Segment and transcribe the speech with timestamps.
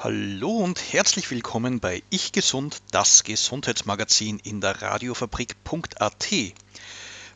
[0.00, 6.28] Hallo und herzlich willkommen bei Ich Gesund, das Gesundheitsmagazin in der Radiofabrik.at.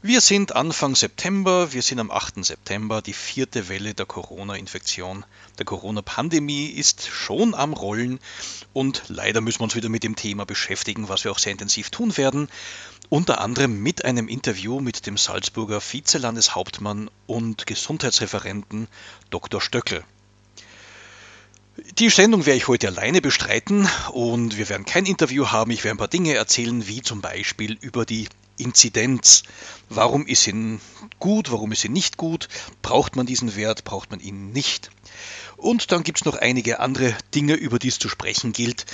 [0.02, 2.44] Wir sind Anfang September, wir sind am 8.
[2.44, 5.24] September, die vierte Welle der Corona-Infektion,
[5.58, 8.18] der Corona-Pandemie ist schon am Rollen
[8.72, 11.90] und leider müssen wir uns wieder mit dem Thema beschäftigen, was wir auch sehr intensiv
[11.90, 12.48] tun werden,
[13.08, 18.88] unter anderem mit einem Interview mit dem Salzburger Vizelandeshauptmann und Gesundheitsreferenten
[19.30, 19.60] Dr.
[19.60, 20.04] Stöckel.
[21.98, 25.70] Die Sendung werde ich heute alleine bestreiten und wir werden kein Interview haben.
[25.70, 29.44] Ich werde ein paar Dinge erzählen, wie zum Beispiel über die Inzidenz.
[29.88, 30.80] Warum ist sie
[31.20, 32.48] gut, warum ist sie nicht gut?
[32.82, 34.90] Braucht man diesen Wert, braucht man ihn nicht?
[35.58, 38.86] Und dann gibt es noch einige andere Dinge, über die es zu sprechen gilt.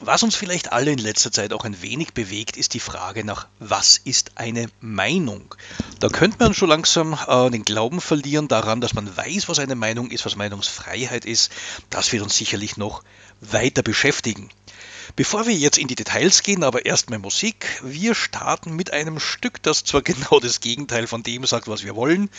[0.00, 3.46] Was uns vielleicht alle in letzter Zeit auch ein wenig bewegt, ist die Frage nach,
[3.60, 5.54] was ist eine Meinung?
[6.00, 9.76] Da könnte man schon langsam äh, den Glauben verlieren daran, dass man weiß, was eine
[9.76, 11.52] Meinung ist, was Meinungsfreiheit ist.
[11.88, 13.04] Das wird uns sicherlich noch
[13.40, 14.50] weiter beschäftigen.
[15.18, 17.66] Bevor wir jetzt in die Details gehen, aber erstmal Musik.
[17.82, 21.96] Wir starten mit einem Stück, das zwar genau das Gegenteil von dem sagt, was wir
[21.96, 22.30] wollen.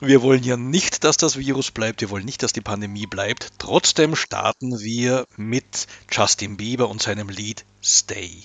[0.00, 3.54] Wir wollen ja nicht, dass das Virus bleibt, wir wollen nicht, dass die Pandemie bleibt.
[3.58, 8.44] Trotzdem starten wir mit Justin Bieber und seinem Lied Stay.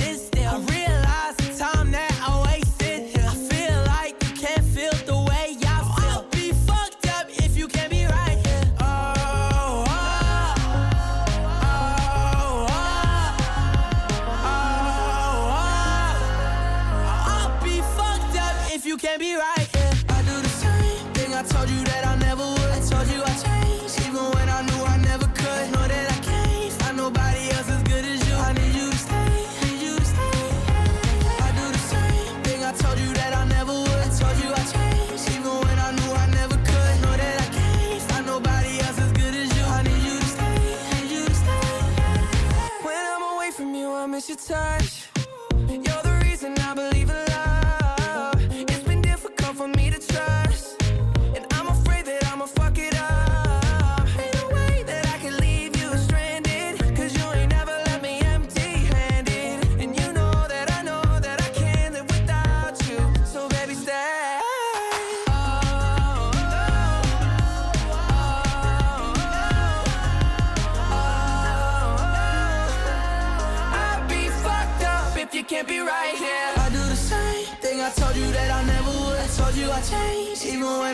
[44.31, 44.80] your time.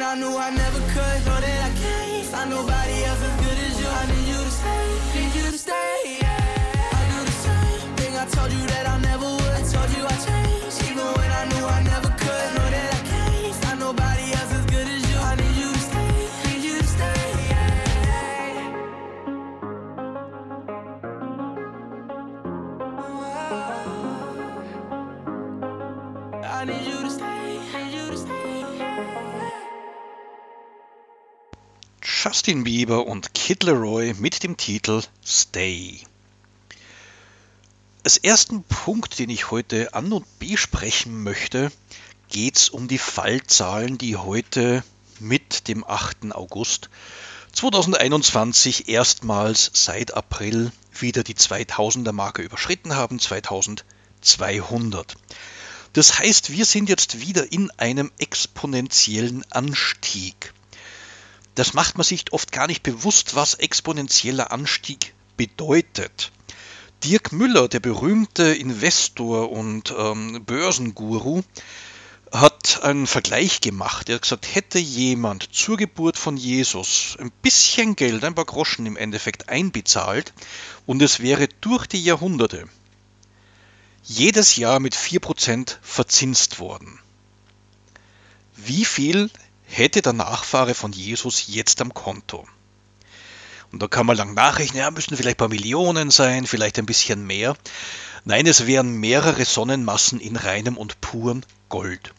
[0.07, 1.19] I knew I never could.
[1.25, 3.76] Know that I can't find nobody else as good as you.
[32.27, 36.01] Justin Bieber und Kid Leroy mit dem Titel Stay.
[38.03, 41.71] Als ersten Punkt, den ich heute an und besprechen möchte,
[42.27, 44.83] geht es um die Fallzahlen, die heute
[45.21, 46.33] mit dem 8.
[46.33, 46.89] August
[47.53, 55.15] 2021 erstmals seit April wieder die 2000er Marke überschritten haben, 2200.
[55.93, 60.53] Das heißt, wir sind jetzt wieder in einem exponentiellen Anstieg.
[61.57, 66.31] Das macht man sich oft gar nicht bewusst, was exponentieller Anstieg bedeutet.
[67.03, 71.41] Dirk Müller, der berühmte Investor und ähm, Börsenguru,
[72.31, 74.07] hat einen Vergleich gemacht.
[74.07, 78.85] Er hat gesagt, hätte jemand zur Geburt von Jesus ein bisschen Geld, ein paar Groschen
[78.85, 80.33] im Endeffekt einbezahlt
[80.85, 82.69] und es wäre durch die Jahrhunderte
[84.03, 86.99] jedes Jahr mit 4% verzinst worden.
[88.55, 89.31] Wie viel
[89.67, 92.47] hätte der Nachfahre von Jesus jetzt am Konto?
[93.71, 96.85] Und da kann man lang nachrechnen, ja, müssen vielleicht ein paar Millionen sein, vielleicht ein
[96.85, 97.55] bisschen mehr.
[98.23, 102.13] Nein, es wären mehrere Sonnenmassen in reinem und purem Gold.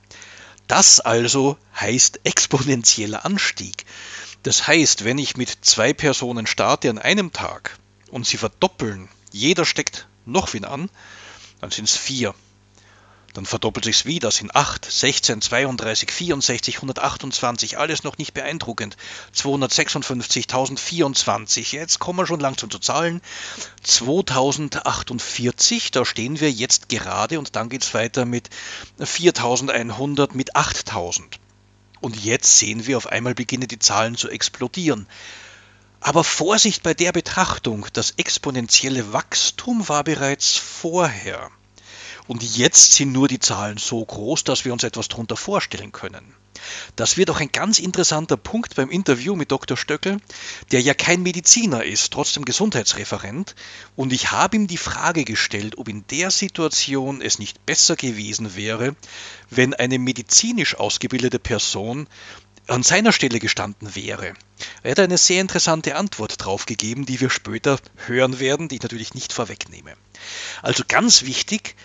[0.66, 3.86] Das also heißt exponentieller Anstieg.
[4.42, 7.78] Das heißt, wenn ich mit zwei Personen starte an einem Tag
[8.10, 10.90] und sie verdoppeln, jeder steckt noch wen an,
[11.60, 12.34] dann sind es vier.
[13.38, 18.96] Dann verdoppelt sich's wieder, sind 8, 16, 32, 64, 128, alles noch nicht beeindruckend.
[19.30, 23.20] 256, 1024, jetzt kommen wir schon langsam zu Zahlen.
[23.84, 28.50] 2048, da stehen wir jetzt gerade und dann geht's weiter mit
[28.98, 31.38] 4100, mit 8000.
[32.00, 35.06] Und jetzt sehen wir, auf einmal beginnen die Zahlen zu explodieren.
[36.00, 41.52] Aber Vorsicht bei der Betrachtung, das exponentielle Wachstum war bereits vorher.
[42.28, 46.34] Und jetzt sind nur die Zahlen so groß, dass wir uns etwas darunter vorstellen können.
[46.96, 49.76] Das wird auch ein ganz interessanter Punkt beim Interview mit Dr.
[49.76, 50.18] Stöckel,
[50.70, 53.54] der ja kein Mediziner ist, trotzdem Gesundheitsreferent.
[53.96, 58.56] Und ich habe ihm die Frage gestellt, ob in der Situation es nicht besser gewesen
[58.56, 58.94] wäre,
[59.50, 62.08] wenn eine medizinisch ausgebildete Person
[62.66, 64.34] an seiner Stelle gestanden wäre.
[64.82, 68.82] Er hat eine sehr interessante Antwort drauf gegeben, die wir später hören werden, die ich
[68.82, 69.94] natürlich nicht vorwegnehme.
[70.60, 71.76] Also ganz wichtig,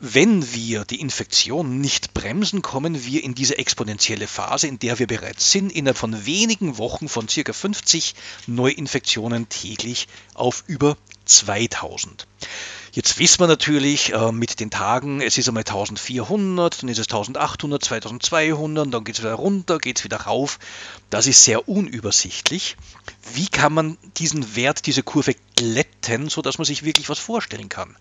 [0.00, 5.06] wenn wir die Infektion nicht bremsen, kommen wir in diese exponentielle Phase, in der wir
[5.06, 7.52] bereits sind, innerhalb von wenigen Wochen von ca.
[7.52, 8.14] 50
[8.46, 12.26] Neuinfektionen täglich auf über 2000.
[12.92, 17.06] Jetzt wissen wir natürlich äh, mit den Tagen, es ist einmal 1400, dann ist es
[17.06, 20.58] 1800, 2200, dann geht es wieder runter, geht es wieder rauf.
[21.08, 22.76] Das ist sehr unübersichtlich.
[23.32, 27.96] Wie kann man diesen Wert, diese Kurve glätten, sodass man sich wirklich was vorstellen kann?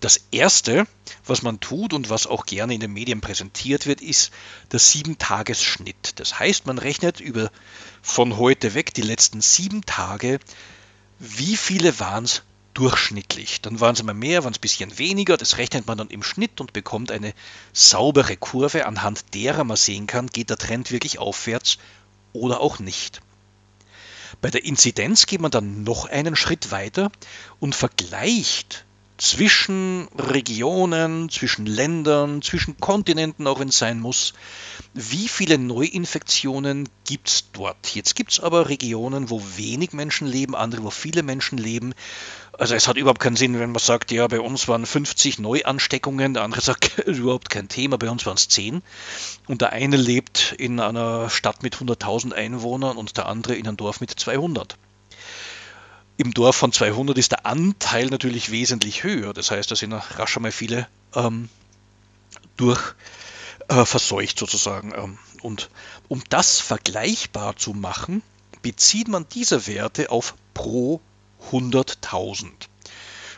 [0.00, 0.86] Das Erste,
[1.26, 4.30] was man tut und was auch gerne in den Medien präsentiert wird, ist
[4.70, 6.20] der Sieben-Tages-Schnitt.
[6.20, 7.50] Das heißt, man rechnet über
[8.02, 10.38] von heute weg die letzten sieben Tage,
[11.18, 12.42] wie viele waren es
[12.78, 13.60] durchschnittlich.
[13.60, 15.36] Dann waren es immer mehr, waren es ein bisschen weniger.
[15.36, 17.34] Das rechnet man dann im Schnitt und bekommt eine
[17.72, 21.78] saubere Kurve, anhand derer man sehen kann, geht der Trend wirklich aufwärts
[22.32, 23.20] oder auch nicht.
[24.40, 27.10] Bei der Inzidenz geht man dann noch einen Schritt weiter
[27.58, 28.84] und vergleicht
[29.18, 34.32] zwischen Regionen, zwischen Ländern, zwischen Kontinenten, auch wenn es sein muss.
[34.94, 37.94] Wie viele Neuinfektionen gibt es dort?
[37.94, 41.94] Jetzt gibt es aber Regionen, wo wenig Menschen leben, andere, wo viele Menschen leben.
[42.52, 46.34] Also es hat überhaupt keinen Sinn, wenn man sagt, ja, bei uns waren 50 Neuansteckungen,
[46.34, 48.82] der andere sagt, überhaupt kein Thema, bei uns waren es 10.
[49.48, 53.76] Und der eine lebt in einer Stadt mit 100.000 Einwohnern und der andere in einem
[53.76, 54.76] Dorf mit 200.
[56.18, 59.32] Im Dorf von 200 ist der Anteil natürlich wesentlich höher.
[59.32, 61.48] Das heißt, da sind rasch einmal viele ähm,
[62.56, 62.80] durch
[63.68, 64.92] äh, verseucht sozusagen.
[64.96, 65.70] Ähm, und
[66.08, 68.22] um das vergleichbar zu machen,
[68.62, 71.00] bezieht man diese Werte auf pro
[71.52, 72.48] 100.000.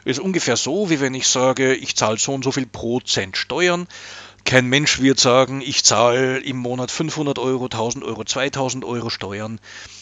[0.06, 3.88] Ist ungefähr so, wie wenn ich sage, ich zahle so und so viel Prozent Steuern.
[4.46, 9.60] Kein Mensch wird sagen, ich zahle im Monat 500 Euro, 1000 Euro, 2000 Euro Steuern,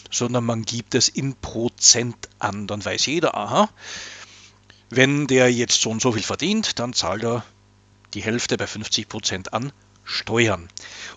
[0.09, 2.67] sondern man gibt es in Prozent an.
[2.67, 3.69] Dann weiß jeder, aha,
[4.89, 7.45] wenn der jetzt so und so viel verdient, dann zahlt er
[8.13, 9.71] die Hälfte bei 50 Prozent an
[10.03, 10.67] Steuern.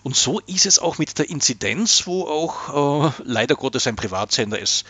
[0.03, 4.59] Und so ist es auch mit der Inzidenz, wo auch äh, leider Gottes ein Privatsender
[4.59, 4.85] ist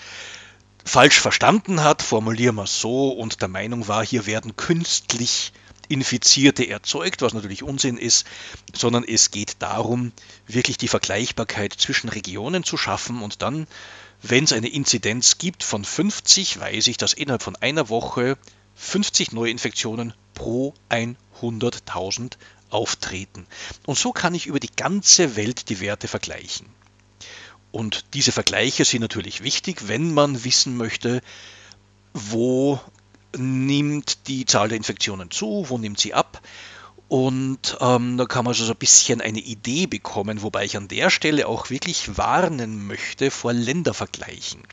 [0.86, 5.54] falsch verstanden hat, formulieren wir es so, und der Meinung war, hier werden künstlich
[5.90, 8.26] Infizierte erzeugt, was natürlich Unsinn ist,
[8.74, 10.12] sondern es geht darum,
[10.48, 13.68] wirklich die Vergleichbarkeit zwischen Regionen zu schaffen und dann,
[14.24, 18.38] wenn es eine Inzidenz gibt von 50, weiß ich, dass innerhalb von einer Woche
[18.76, 22.38] 50 Neuinfektionen pro 100.000
[22.70, 23.46] auftreten.
[23.86, 26.68] Und so kann ich über die ganze Welt die Werte vergleichen.
[27.72, 31.22] Und diese Vergleiche sind natürlich wichtig, wenn man wissen möchte,
[32.14, 32.80] wo
[33.36, 36.42] nimmt die Zahl der Infektionen zu, wo nimmt sie ab.
[37.14, 41.12] Und ähm, da kann man so ein bisschen eine Idee bekommen, wobei ich an der
[41.12, 44.64] Stelle auch wirklich warnen möchte vor Ländervergleichen.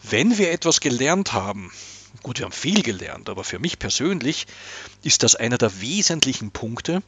[0.00, 1.72] Wenn wir etwas gelernt haben,
[2.22, 4.46] gut, wir haben viel gelernt, aber für mich persönlich
[5.02, 7.02] ist das einer der wesentlichen Punkte,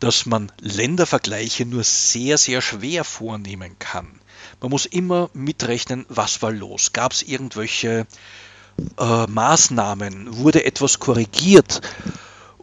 [0.00, 4.20] dass man Ländervergleiche nur sehr, sehr schwer vornehmen kann.
[4.60, 6.92] Man muss immer mitrechnen, was war los.
[6.92, 8.06] Gab es irgendwelche
[8.98, 10.36] äh, Maßnahmen?
[10.36, 11.80] Wurde etwas korrigiert?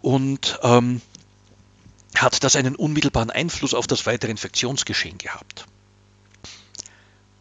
[0.03, 1.01] Und ähm,
[2.15, 5.65] hat das einen unmittelbaren Einfluss auf das weitere Infektionsgeschehen gehabt?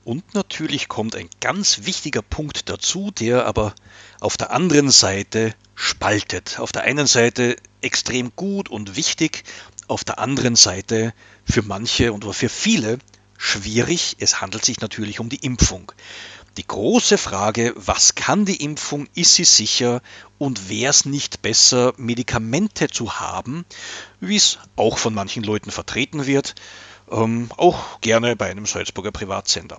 [0.05, 3.75] Und natürlich kommt ein ganz wichtiger Punkt dazu, der aber
[4.19, 6.59] auf der anderen Seite spaltet.
[6.59, 9.45] Auf der einen Seite extrem gut und wichtig,
[9.89, 11.12] auf der anderen Seite
[11.45, 12.99] für manche und für viele
[13.37, 14.17] schwierig.
[14.21, 15.93] Es handelt sich natürlich um die Impfung.
[16.57, 20.02] Die große Frage, was kann die Impfung, ist sie sicher
[20.38, 23.64] und wäre es nicht besser, Medikamente zu haben,
[24.21, 26.57] wie es auch von manchen Leuten vertreten wird,
[27.11, 29.78] ähm, auch gerne bei einem Salzburger Privatsender.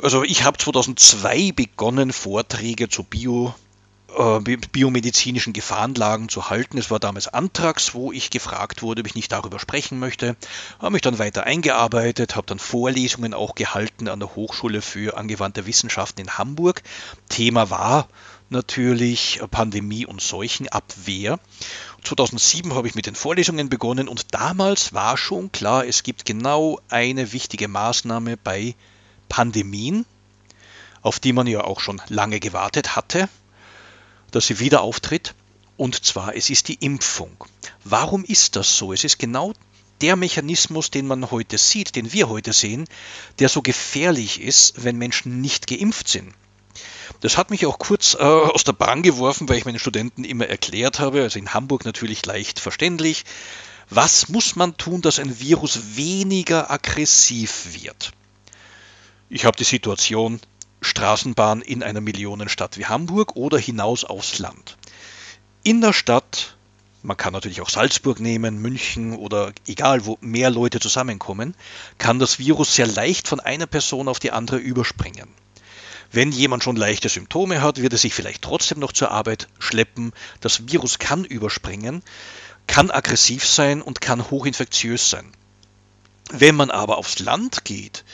[0.00, 3.54] Also ich habe 2002 begonnen, Vorträge zu Bio,
[4.08, 6.78] biomedizinischen Gefahrenlagen zu halten.
[6.78, 10.36] Es war damals Antrax, wo ich gefragt wurde, ob ich nicht darüber sprechen möchte.
[10.78, 15.66] Habe mich dann weiter eingearbeitet, habe dann Vorlesungen auch gehalten an der Hochschule für angewandte
[15.66, 16.82] Wissenschaften in Hamburg.
[17.28, 18.08] Thema war
[18.48, 21.38] natürlich Pandemie und Seuchenabwehr.
[22.02, 26.80] 2007 habe ich mit den Vorlesungen begonnen und damals war schon klar, es gibt genau
[26.88, 28.74] eine wichtige Maßnahme bei
[29.28, 30.06] Pandemien,
[31.02, 33.28] auf die man ja auch schon lange gewartet hatte
[34.30, 35.34] dass sie wieder auftritt.
[35.76, 37.44] Und zwar, es ist die Impfung.
[37.84, 38.92] Warum ist das so?
[38.92, 39.52] Es ist genau
[40.00, 42.86] der Mechanismus, den man heute sieht, den wir heute sehen,
[43.38, 46.32] der so gefährlich ist, wenn Menschen nicht geimpft sind.
[47.20, 50.46] Das hat mich auch kurz äh, aus der Bahn geworfen, weil ich meinen Studenten immer
[50.46, 53.24] erklärt habe, also in Hamburg natürlich leicht verständlich,
[53.90, 58.12] was muss man tun, dass ein Virus weniger aggressiv wird.
[59.30, 60.40] Ich habe die Situation,
[60.80, 64.76] Straßenbahn in einer Millionenstadt wie Hamburg oder hinaus aufs Land.
[65.62, 66.56] In der Stadt,
[67.02, 71.54] man kann natürlich auch Salzburg nehmen, München oder egal, wo mehr Leute zusammenkommen,
[71.98, 75.28] kann das Virus sehr leicht von einer Person auf die andere überspringen.
[76.10, 80.12] Wenn jemand schon leichte Symptome hat, wird er sich vielleicht trotzdem noch zur Arbeit schleppen.
[80.40, 82.02] Das Virus kann überspringen,
[82.66, 85.32] kann aggressiv sein und kann hochinfektiös sein.
[86.30, 88.04] Wenn man aber aufs Land geht,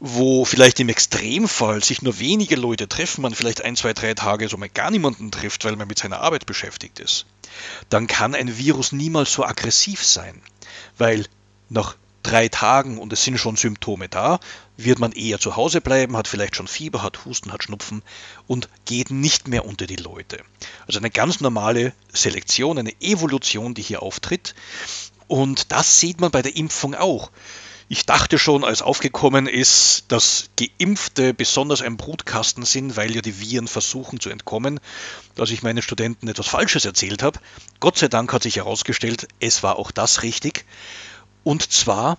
[0.00, 4.48] wo vielleicht im Extremfall sich nur wenige Leute treffen, man vielleicht ein, zwei, drei Tage
[4.48, 7.26] so mal gar niemanden trifft, weil man mit seiner Arbeit beschäftigt ist,
[7.90, 10.40] dann kann ein Virus niemals so aggressiv sein,
[10.96, 11.26] weil
[11.68, 14.40] nach drei Tagen und es sind schon Symptome da,
[14.76, 18.02] wird man eher zu Hause bleiben, hat vielleicht schon Fieber, hat Husten, hat Schnupfen
[18.46, 20.42] und geht nicht mehr unter die Leute.
[20.86, 24.54] Also eine ganz normale Selektion, eine Evolution, die hier auftritt.
[25.28, 27.30] Und das sieht man bei der Impfung auch.
[27.92, 33.40] Ich dachte schon, als aufgekommen ist, dass Geimpfte besonders ein Brutkasten sind, weil ja die
[33.40, 34.78] Viren versuchen zu entkommen,
[35.34, 37.40] dass ich meinen Studenten etwas Falsches erzählt habe.
[37.80, 40.66] Gott sei Dank hat sich herausgestellt, es war auch das richtig.
[41.42, 42.18] Und zwar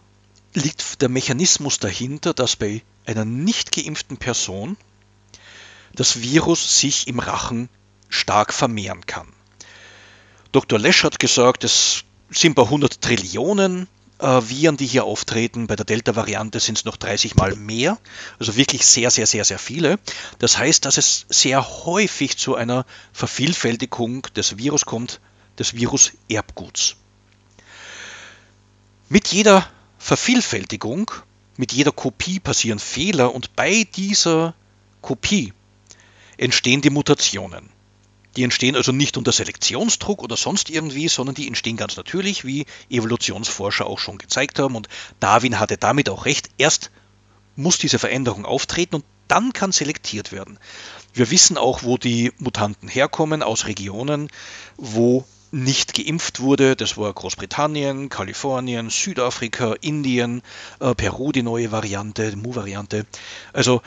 [0.53, 4.75] liegt der Mechanismus dahinter, dass bei einer nicht geimpften Person
[5.95, 7.69] das Virus sich im Rachen
[8.09, 9.31] stark vermehren kann.
[10.51, 10.77] Dr.
[10.77, 13.87] Lesch hat gesagt, es sind bei 100 Trillionen
[14.21, 15.67] Viren, die hier auftreten.
[15.67, 17.97] Bei der Delta-Variante sind es noch 30 Mal mehr,
[18.39, 19.99] also wirklich sehr, sehr, sehr, sehr viele.
[20.39, 25.19] Das heißt, dass es sehr häufig zu einer Vervielfältigung des Virus kommt,
[25.57, 26.95] des Virus-Erbguts.
[29.09, 31.11] Mit jeder Vervielfältigung,
[31.57, 34.53] mit jeder Kopie passieren Fehler und bei dieser
[35.01, 35.53] Kopie
[36.37, 37.69] entstehen die Mutationen.
[38.35, 42.65] Die entstehen also nicht unter Selektionsdruck oder sonst irgendwie, sondern die entstehen ganz natürlich, wie
[42.89, 44.75] Evolutionsforscher auch schon gezeigt haben.
[44.75, 44.87] Und
[45.19, 46.49] Darwin hatte damit auch recht.
[46.57, 46.91] Erst
[47.55, 50.59] muss diese Veränderung auftreten und dann kann selektiert werden.
[51.13, 54.29] Wir wissen auch, wo die Mutanten herkommen, aus Regionen,
[54.77, 56.75] wo nicht geimpft wurde.
[56.75, 60.41] Das war Großbritannien, Kalifornien, Südafrika, Indien,
[60.79, 63.05] äh, Peru, die neue Variante, die Mu-Variante.
[63.51, 63.81] Also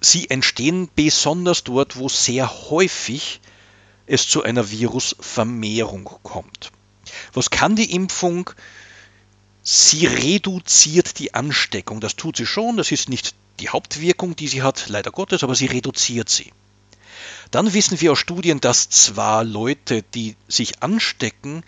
[0.00, 3.40] sie entstehen besonders dort, wo sehr häufig
[4.06, 6.72] es zu einer Virusvermehrung kommt.
[7.32, 8.50] Was kann die Impfung?
[9.62, 12.00] Sie reduziert die Ansteckung.
[12.00, 12.76] Das tut sie schon.
[12.76, 16.52] Das ist nicht die Hauptwirkung, die sie hat, leider Gottes, aber sie reduziert sie.
[17.50, 21.64] Dann wissen wir aus Studien, dass zwar Leute, die sich anstecken,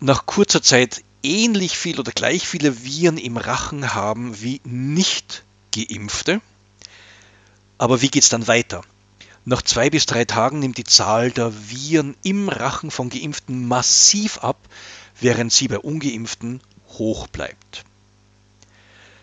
[0.00, 5.44] nach kurzer Zeit ähnlich viel oder gleich viele Viren im Rachen haben wie nicht
[5.74, 6.40] geimpfte.
[7.78, 8.82] Aber wie geht es dann weiter?
[9.44, 14.38] Nach zwei bis drei Tagen nimmt die Zahl der Viren im Rachen von Geimpften massiv
[14.38, 14.56] ab,
[15.20, 16.60] während sie bei Ungeimpften
[16.98, 17.84] hoch bleibt.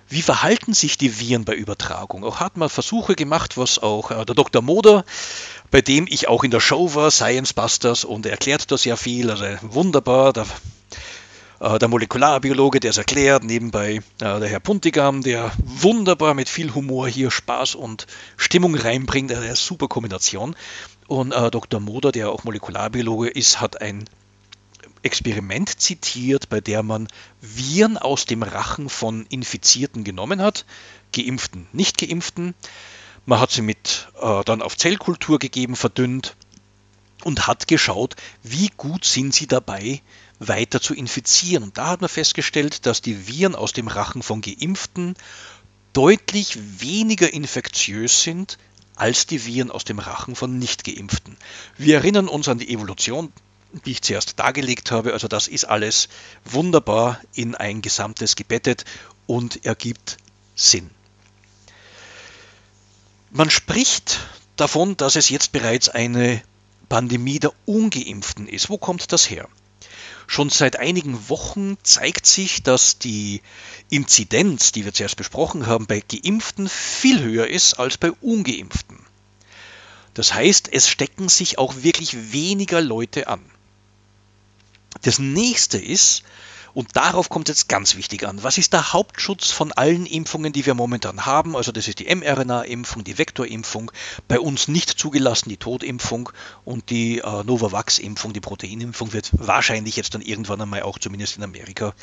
[0.09, 2.23] Wie verhalten sich die Viren bei Übertragung?
[2.23, 4.61] Auch hat man Versuche gemacht, was auch äh, der Dr.
[4.63, 5.05] Moder,
[5.69, 8.95] bei dem ich auch in der Show war, Science Busters, und er erklärt das ja
[8.95, 10.45] viel, also wunderbar, da
[11.59, 17.07] der Molekularbiologe, der es erklärt, nebenbei äh, der Herr Puntigam, der wunderbar mit viel Humor
[17.07, 20.55] hier Spaß und Stimmung reinbringt, eine super Kombination.
[21.07, 21.79] Und äh, Dr.
[21.79, 24.05] Moder, der auch Molekularbiologe ist, hat ein
[25.01, 27.07] Experiment zitiert, bei der man
[27.41, 30.65] Viren aus dem Rachen von Infizierten genommen hat,
[31.13, 32.53] geimpften, nicht geimpften.
[33.25, 36.35] Man hat sie mit äh, dann auf Zellkultur gegeben, verdünnt
[37.23, 40.01] und hat geschaut, wie gut sind sie dabei,
[40.39, 41.63] weiter zu infizieren.
[41.63, 45.15] Und da hat man festgestellt, dass die Viren aus dem Rachen von Geimpften
[45.93, 48.57] deutlich weniger infektiös sind
[48.95, 51.37] als die Viren aus dem Rachen von Nichtgeimpften.
[51.77, 53.31] Wir erinnern uns an die Evolution,
[53.85, 55.13] die ich zuerst dargelegt habe.
[55.13, 56.09] Also das ist alles
[56.43, 58.85] wunderbar in ein Gesamtes gebettet
[59.25, 60.17] und ergibt
[60.55, 60.89] Sinn.
[63.31, 64.19] Man spricht
[64.55, 66.41] davon, dass es jetzt bereits eine
[66.89, 68.69] Pandemie der ungeimpften ist.
[68.69, 69.47] Wo kommt das her?
[70.31, 73.41] Schon seit einigen Wochen zeigt sich, dass die
[73.89, 78.99] Inzidenz, die wir zuerst besprochen haben, bei Geimpften viel höher ist als bei ungeimpften.
[80.13, 83.41] Das heißt, es stecken sich auch wirklich weniger Leute an.
[85.01, 86.21] Das nächste ist,
[86.73, 88.43] und darauf kommt es jetzt ganz wichtig an.
[88.43, 91.55] Was ist der Hauptschutz von allen Impfungen, die wir momentan haben?
[91.55, 93.91] Also das ist die mRNA-Impfung, die Vektorimpfung,
[94.27, 96.29] bei uns nicht zugelassen die Totimpfung
[96.65, 101.43] und die äh, Novavax-Impfung, die Proteinimpfung wird wahrscheinlich jetzt dann irgendwann einmal auch zumindest in
[101.43, 101.93] Amerika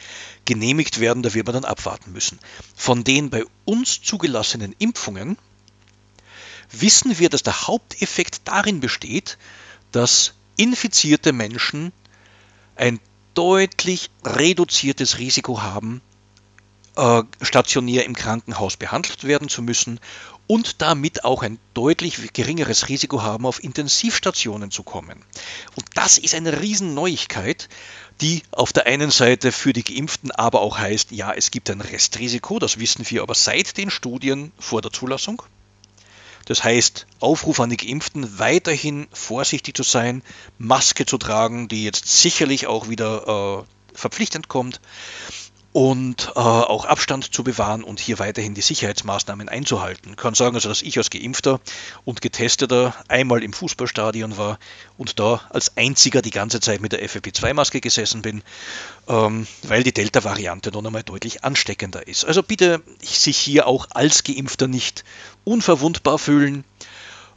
[0.44, 1.22] genehmigt werden.
[1.22, 2.38] Da wird man dann abwarten müssen.
[2.74, 5.38] Von den bei uns zugelassenen Impfungen
[6.70, 9.38] wissen wir, dass der Haupteffekt darin besteht,
[9.92, 11.92] dass infizierte Menschen
[12.76, 13.00] ein
[13.36, 16.00] deutlich reduziertes Risiko haben,
[16.96, 20.00] äh, stationär im Krankenhaus behandelt werden zu müssen
[20.46, 25.22] und damit auch ein deutlich geringeres Risiko haben, auf Intensivstationen zu kommen.
[25.74, 27.68] Und das ist eine Riesenneuigkeit,
[28.20, 31.82] die auf der einen Seite für die Geimpften aber auch heißt, ja, es gibt ein
[31.82, 35.42] Restrisiko, das wissen wir aber seit den Studien vor der Zulassung.
[36.46, 40.22] Das heißt, Aufruf an die Geimpften, weiterhin vorsichtig zu sein,
[40.58, 44.80] Maske zu tragen, die jetzt sicherlich auch wieder äh, verpflichtend kommt
[45.76, 50.12] und äh, auch Abstand zu bewahren und hier weiterhin die Sicherheitsmaßnahmen einzuhalten.
[50.12, 51.60] Ich kann sagen, also, dass ich als Geimpfter
[52.06, 54.58] und Getesteter einmal im Fußballstadion war
[54.96, 58.42] und da als einziger die ganze Zeit mit der FFP2-Maske gesessen bin,
[59.06, 62.24] ähm, weil die Delta-Variante noch einmal deutlich ansteckender ist.
[62.24, 65.04] Also bitte sich hier auch als Geimpfter nicht
[65.44, 66.64] unverwundbar fühlen.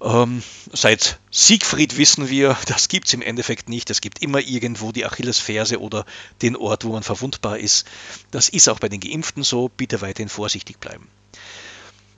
[0.02, 0.42] Ähm,
[0.72, 3.90] seit Siegfried wissen wir, das gibt es im Endeffekt nicht.
[3.90, 6.06] Es gibt immer irgendwo die Achillesferse oder
[6.42, 7.86] den Ort, wo man verwundbar ist.
[8.32, 9.70] Das ist auch bei den Geimpften so.
[9.70, 11.08] Bitte weiterhin vorsichtig bleiben.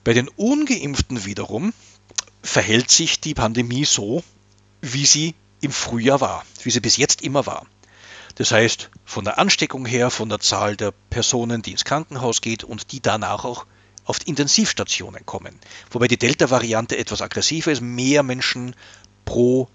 [0.04, 1.72] Bei den Ungeimpften wiederum
[2.42, 4.24] verhält sich die Pandemie so,
[4.80, 7.66] wie sie im Frühjahr war, wie sie bis jetzt immer war.
[8.36, 12.64] Das heißt, von der Ansteckung her, von der Zahl der Personen, die ins Krankenhaus geht
[12.64, 13.66] und die danach auch
[14.04, 15.58] auf Intensivstationen kommen.
[15.90, 17.80] Wobei die Delta-Variante etwas aggressiver ist.
[17.80, 18.74] Mehr Menschen
[19.24, 19.68] pro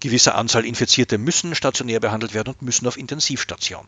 [0.00, 3.86] gewisser Anzahl Infizierte müssen stationär behandelt werden und müssen auf Intensivstation.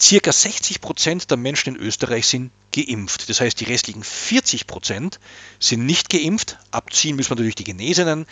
[0.00, 3.28] Circa 60 Prozent der Menschen in Österreich sind geimpft.
[3.28, 5.20] Das heißt, die restlichen 40 Prozent
[5.58, 6.58] sind nicht geimpft.
[6.70, 8.26] Abziehen müssen wir natürlich die Genesenen.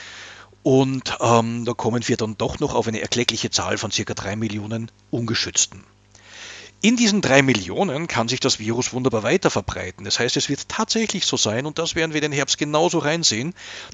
[0.62, 4.36] Und ähm, da kommen wir dann doch noch auf eine erkleckliche Zahl von circa 3
[4.36, 5.84] Millionen Ungeschützten.
[6.82, 10.06] In diesen drei Millionen kann sich das Virus wunderbar weiter verbreiten.
[10.06, 13.52] Das heißt, es wird tatsächlich so sein, und das werden wir den Herbst genauso reinsehen,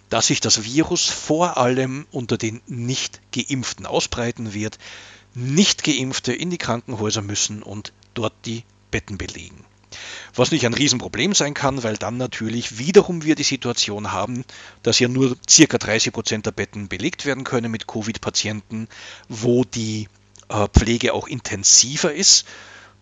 [0.09, 4.79] dass sich das Virus vor allem unter den Nicht-Geimpften ausbreiten wird.
[5.35, 9.64] Nicht-Geimpfte in die Krankenhäuser müssen und dort die Betten belegen.
[10.37, 14.44] Was nicht ein Riesenproblem sein kann, weil dann natürlich wiederum wir die Situation haben,
[14.85, 15.79] dass ja nur ca.
[15.79, 18.87] 30 Prozent der Betten belegt werden können mit Covid-Patienten,
[19.29, 20.09] wo die
[20.49, 22.46] äh, Pflege auch intensiver ist.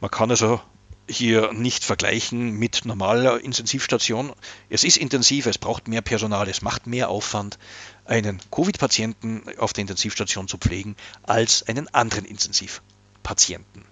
[0.01, 0.61] Man kann also
[1.09, 4.33] hier nicht vergleichen mit normaler Intensivstation.
[4.71, 7.59] Es ist intensiver, es braucht mehr Personal, es macht mehr Aufwand,
[8.05, 13.85] einen Covid-Patienten auf der Intensivstation zu pflegen, als einen anderen Intensivpatienten.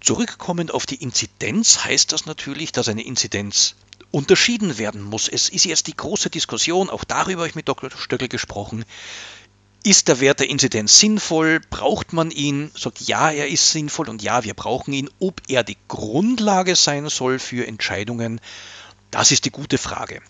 [0.00, 3.76] Zurückkommend auf die Inzidenz heißt das natürlich, dass eine Inzidenz
[4.10, 5.28] unterschieden werden muss.
[5.28, 7.90] Es ist jetzt die große Diskussion, auch darüber habe ich mit Dr.
[7.90, 8.84] Stöckel gesprochen.
[9.86, 11.60] Ist der Wert der Inzidenz sinnvoll?
[11.70, 12.72] Braucht man ihn?
[12.76, 15.08] Sagt ja, er ist sinnvoll und ja, wir brauchen ihn.
[15.20, 18.40] Ob er die Grundlage sein soll für Entscheidungen,
[19.12, 20.22] das ist die gute Frage.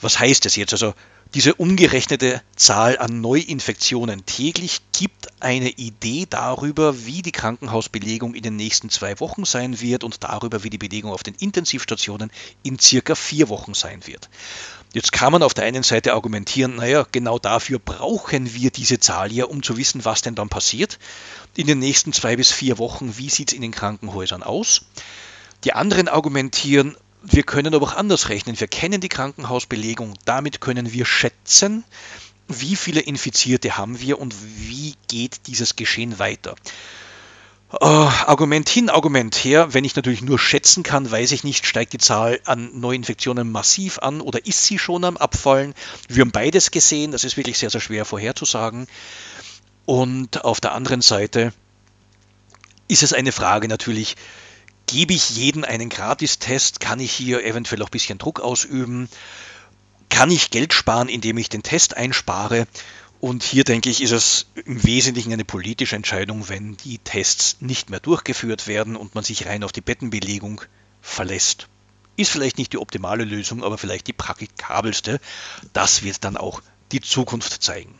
[0.00, 0.72] Was heißt es jetzt?
[0.72, 0.94] Also
[1.32, 8.56] diese umgerechnete Zahl an Neuinfektionen täglich gibt eine Idee darüber, wie die Krankenhausbelegung in den
[8.56, 12.32] nächsten zwei Wochen sein wird und darüber, wie die Belegung auf den Intensivstationen
[12.64, 14.28] in circa vier Wochen sein wird.
[14.92, 19.32] Jetzt kann man auf der einen Seite argumentieren, naja, genau dafür brauchen wir diese Zahl
[19.32, 20.98] ja, um zu wissen, was denn dann passiert
[21.54, 24.82] in den nächsten zwei bis vier Wochen, wie sieht es in den Krankenhäusern aus.
[25.64, 28.58] Die anderen argumentieren, wir können aber auch anders rechnen.
[28.58, 31.84] Wir kennen die Krankenhausbelegung, damit können wir schätzen,
[32.48, 36.56] wie viele Infizierte haben wir und wie geht dieses Geschehen weiter.
[37.72, 39.72] Uh, Argument hin, Argument her.
[39.72, 43.98] Wenn ich natürlich nur schätzen kann, weiß ich nicht, steigt die Zahl an Neuinfektionen massiv
[44.00, 45.74] an oder ist sie schon am Abfallen.
[46.08, 48.88] Wir haben beides gesehen, das ist wirklich sehr, sehr schwer vorherzusagen.
[49.86, 51.52] Und auf der anderen Seite
[52.88, 54.16] ist es eine Frage natürlich,
[54.90, 56.80] Gebe ich jeden einen Gratistest?
[56.80, 59.08] Kann ich hier eventuell auch ein bisschen Druck ausüben?
[60.08, 62.66] Kann ich Geld sparen, indem ich den Test einspare?
[63.20, 67.90] Und hier denke ich, ist es im Wesentlichen eine politische Entscheidung, wenn die Tests nicht
[67.90, 70.62] mehr durchgeführt werden und man sich rein auf die Bettenbelegung
[71.02, 71.68] verlässt.
[72.16, 75.20] Ist vielleicht nicht die optimale Lösung, aber vielleicht die praktikabelste.
[75.74, 77.94] Das wird dann auch die Zukunft zeigen.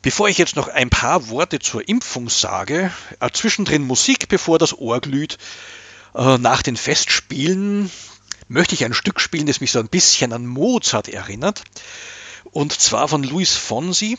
[0.00, 4.76] Bevor ich jetzt noch ein paar Worte zur Impfung sage, äh, zwischendrin Musik, bevor das
[4.78, 5.36] Ohr glüht.
[6.14, 7.90] Äh, nach den Festspielen
[8.48, 11.62] möchte ich ein Stück spielen, das mich so ein bisschen an Mozart erinnert.
[12.52, 14.18] Und zwar von Luis Fonsi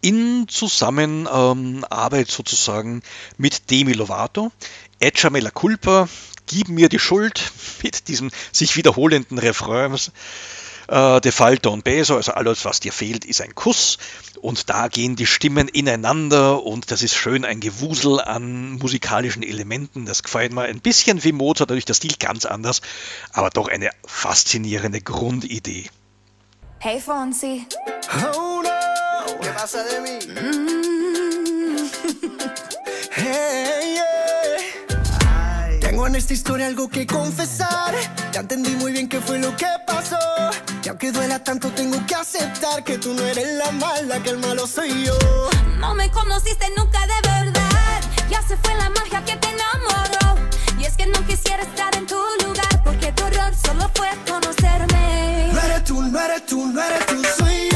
[0.00, 3.02] in Zusammenarbeit sozusagen
[3.38, 4.52] mit Demi Lovato.
[5.00, 6.08] Echame la culpa,
[6.46, 10.12] gib mir die Schuld mit diesen sich wiederholenden Refrains.
[10.88, 13.96] Äh, De Falto und Beso, also alles, was dir fehlt, ist ein Kuss.
[14.42, 20.04] Und da gehen die Stimmen ineinander und das ist schön ein Gewusel an musikalischen Elementen.
[20.04, 22.82] Das gefällt mir ein bisschen wie Mozart, dadurch der Stil ganz anders,
[23.32, 25.88] aber doch eine faszinierende Grundidee.
[26.86, 27.66] Hey Fonsi.
[28.36, 30.18] Oh no, ¿Qué pasa de mí?
[33.10, 35.80] hey, yeah.
[35.80, 37.94] Tengo en esta historia algo que confesar.
[38.32, 40.18] Ya entendí muy bien qué fue lo que pasó.
[40.84, 44.36] Y aunque duela tanto, tengo que aceptar que tú no eres la mala, que el
[44.36, 45.16] malo soy yo.
[45.78, 48.02] No me conociste nunca de verdad.
[48.28, 50.23] Ya se fue la magia que te enamoró.
[50.84, 52.82] Y es que no quisiera estar en tu lugar.
[52.84, 55.48] Porque tu error solo fue conocerme.
[55.50, 57.22] No eres tú, no eres tú, no eres tú.
[57.38, 57.73] Soy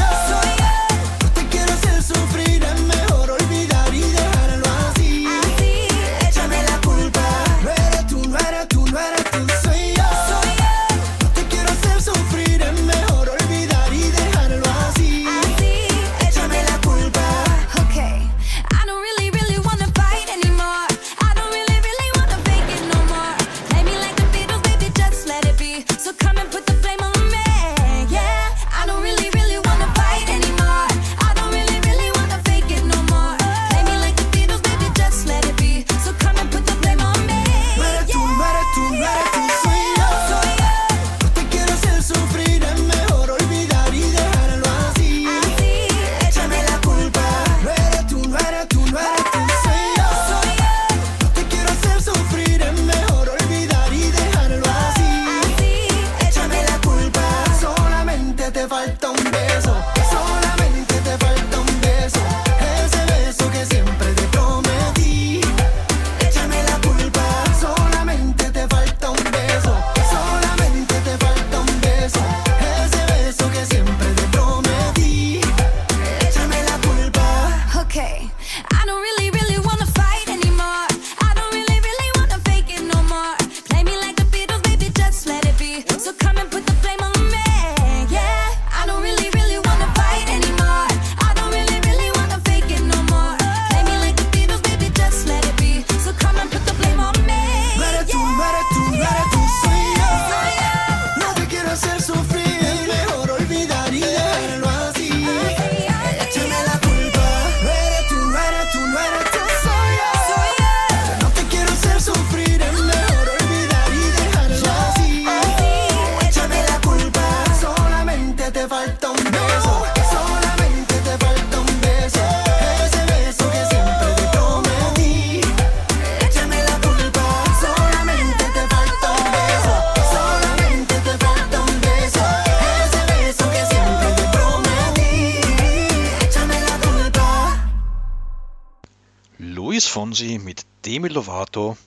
[140.09, 141.77] Fonsi mit Demi Lovato,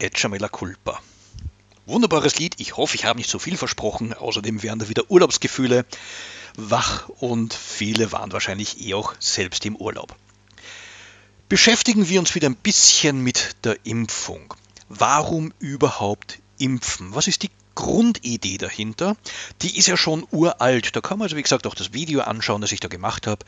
[0.00, 1.00] la Culpa.
[1.86, 4.14] Wunderbares Lied, ich hoffe, ich habe nicht zu viel versprochen.
[4.14, 5.86] Außerdem wären da wieder Urlaubsgefühle
[6.56, 10.16] wach und viele waren wahrscheinlich eh auch selbst im Urlaub.
[11.48, 14.54] Beschäftigen wir uns wieder ein bisschen mit der Impfung.
[14.88, 17.14] Warum überhaupt impfen?
[17.14, 19.16] Was ist die Grundidee dahinter?
[19.62, 20.96] Die ist ja schon uralt.
[20.96, 23.46] Da kann man also, wie gesagt, auch das Video anschauen, das ich da gemacht habe.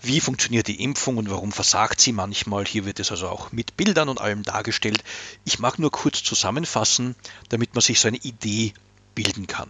[0.00, 2.64] Wie funktioniert die Impfung und warum versagt sie manchmal?
[2.64, 5.04] Hier wird es also auch mit Bildern und allem dargestellt.
[5.44, 7.16] Ich mag nur kurz zusammenfassen,
[7.50, 8.72] damit man sich so eine Idee
[9.14, 9.68] bilden kann.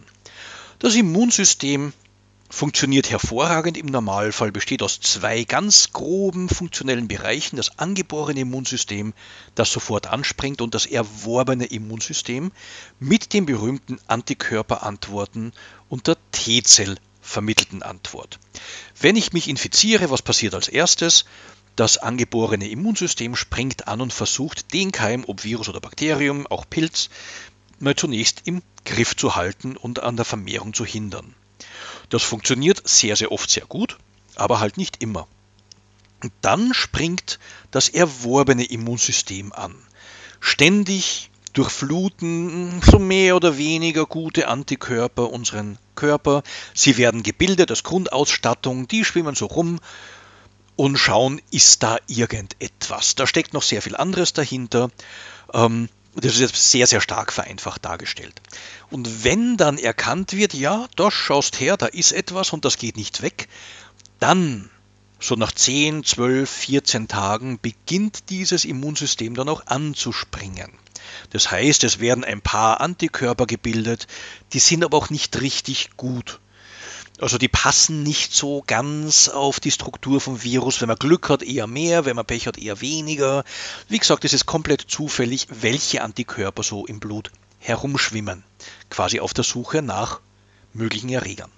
[0.79, 1.93] Das Immunsystem
[2.49, 9.15] funktioniert hervorragend im Normalfall, besteht aus zwei ganz groben funktionellen Bereichen, das angeborene Immunsystem,
[9.55, 12.53] das sofort anspringt, und das erworbene Immunsystem
[12.99, 15.53] mit den berühmten Antikörperantworten
[15.89, 18.39] und der T-Zell vermittelten Antwort.
[19.01, 21.25] Wenn ich mich infiziere, was passiert als erstes?
[21.75, 27.11] Das angeborene Immunsystem springt an und versucht, den Keim, ob Virus oder Bakterium, auch Pilz,
[27.81, 31.35] mal zunächst im Griff zu halten und an der Vermehrung zu hindern.
[32.09, 33.99] Das funktioniert sehr, sehr oft sehr gut,
[34.37, 35.27] aber halt nicht immer.
[36.23, 37.39] Und dann springt
[37.71, 39.75] das erworbene Immunsystem an.
[40.41, 46.43] Ständig durchfluten so mehr oder weniger gute Antikörper unseren Körper.
[46.75, 49.81] Sie werden gebildet als Grundausstattung, die schwimmen so rum
[50.77, 53.15] und schauen, ist da irgendetwas.
[53.15, 54.91] Da steckt noch sehr viel anderes dahinter.
[55.53, 58.41] Ähm, das ist jetzt sehr, sehr stark vereinfacht dargestellt.
[58.91, 62.97] Und wenn dann erkannt wird, ja, da schaust her, da ist etwas und das geht
[62.97, 63.49] nicht weg,
[64.19, 64.71] dann,
[65.21, 70.73] so nach 10, 12, 14 Tagen, beginnt dieses Immunsystem dann auch anzuspringen.
[71.31, 74.07] Das heißt, es werden ein paar Antikörper gebildet,
[74.53, 76.41] die sind aber auch nicht richtig gut.
[77.19, 80.81] Also die passen nicht so ganz auf die Struktur vom Virus.
[80.81, 83.45] Wenn man Glück hat, eher mehr, wenn man Pech hat, eher weniger.
[83.89, 88.45] Wie gesagt, es ist komplett zufällig, welche Antikörper so im Blut herumschwimmen.
[88.91, 90.21] Quasi auf der Suche nach
[90.75, 91.51] möglichen Erregern.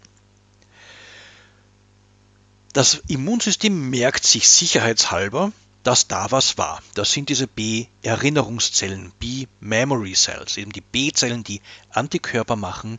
[2.72, 5.50] Das Immunsystem merkt sich sicherheitshalber,
[5.82, 6.80] dass da was war.
[6.94, 12.98] Das sind diese B-Erinnerungszellen, B-Memory Cells, eben die B-Zellen, die Antikörper machen,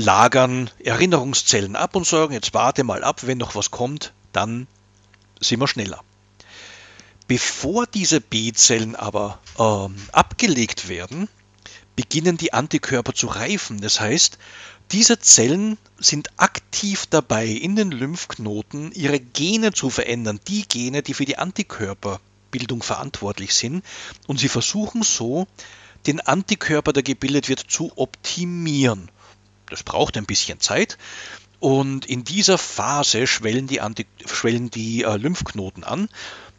[0.00, 4.66] lagern Erinnerungszellen ab und sagen, jetzt warte mal ab, wenn noch was kommt, dann
[5.40, 6.02] sind wir schneller.
[7.28, 11.28] Bevor diese B-Zellen aber ähm, abgelegt werden,
[11.96, 13.80] beginnen die Antikörper zu reifen.
[13.80, 14.38] Das heißt,
[14.90, 21.14] diese Zellen sind aktiv dabei, in den Lymphknoten ihre Gene zu verändern, die Gene, die
[21.14, 23.84] für die Antikörperbildung verantwortlich sind.
[24.26, 25.46] Und sie versuchen so,
[26.06, 29.10] den Antikörper, der gebildet wird, zu optimieren.
[29.70, 30.98] Das braucht ein bisschen Zeit.
[31.60, 36.08] Und in dieser Phase schwellen die, Anti schwellen die äh, Lymphknoten an.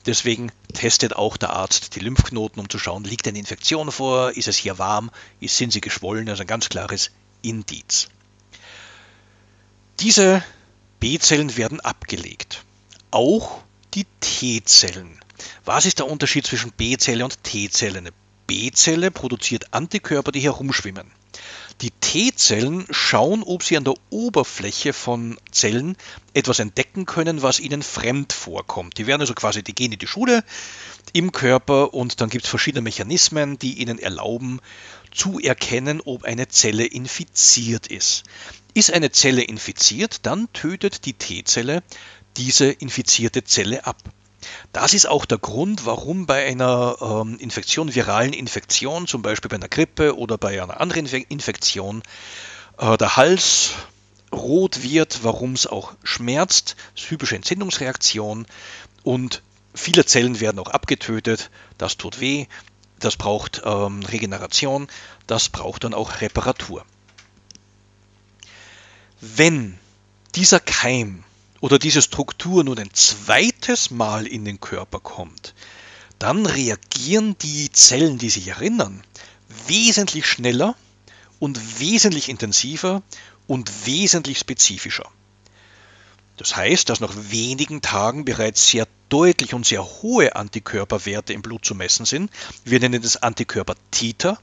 [0.06, 4.48] Deswegen testet auch der Arzt die Lymphknoten, um zu schauen, liegt eine Infektion vor, ist
[4.48, 7.12] es hier warm, sind sie geschwollen, also ein ganz klares
[7.44, 8.08] Indiz.
[10.00, 10.44] Diese
[11.00, 12.64] B-Zellen werden abgelegt.
[13.12, 13.62] Auch
[13.94, 15.20] die T-Zellen.
[15.66, 18.00] Was ist der Unterschied zwischen B-Zelle und T-Zelle?
[18.00, 18.12] Eine
[18.48, 21.12] B-Zelle produziert Antikörper, die herumschwimmen.
[21.82, 25.98] Die T-Zellen schauen, ob sie an der Oberfläche von Zellen
[26.36, 29.00] etwas entdecken können, was ihnen fremd vorkommt.
[29.00, 30.44] Die werden also quasi, die gehen in die Schule
[31.14, 34.60] im Körper und dann gibt es verschiedene Mechanismen, die ihnen erlauben
[35.12, 38.24] zu erkennen, ob eine Zelle infiziert ist.
[38.76, 41.82] Ist eine Zelle infiziert, dann tötet die T-Zelle
[42.38, 43.98] diese infizierte Zelle ab.
[44.74, 49.56] Das ist auch der Grund, warum bei einer ähm, Infektion, viralen Infektion, zum Beispiel bei
[49.56, 52.04] einer Grippe oder bei einer anderen Infektion,
[52.78, 53.72] äh, der Hals
[54.34, 58.46] rot wird, warum es auch schmerzt, typische Entzündungsreaktion
[59.04, 59.42] und
[59.74, 62.48] viele Zellen werden auch abgetötet, das tut weh,
[63.00, 64.88] das braucht ähm, Regeneration,
[65.28, 66.86] das braucht dann auch Reparatur.
[69.20, 69.78] Wenn
[70.36, 71.24] dieser Keim
[71.62, 75.54] oder diese Struktur nun ein zweites Mal in den Körper kommt,
[76.20, 79.02] dann reagieren die Zellen, die sich erinnern,
[79.68, 80.76] wesentlich schneller
[81.40, 83.02] und wesentlich intensiver
[83.48, 85.10] und wesentlich spezifischer.
[86.38, 91.64] Das heißt, dass nach wenigen Tagen bereits sehr deutlich und sehr hohe Antikörperwerte im Blut
[91.64, 92.32] zu messen sind.
[92.64, 94.40] Wir nennen das Antikörper-Titer.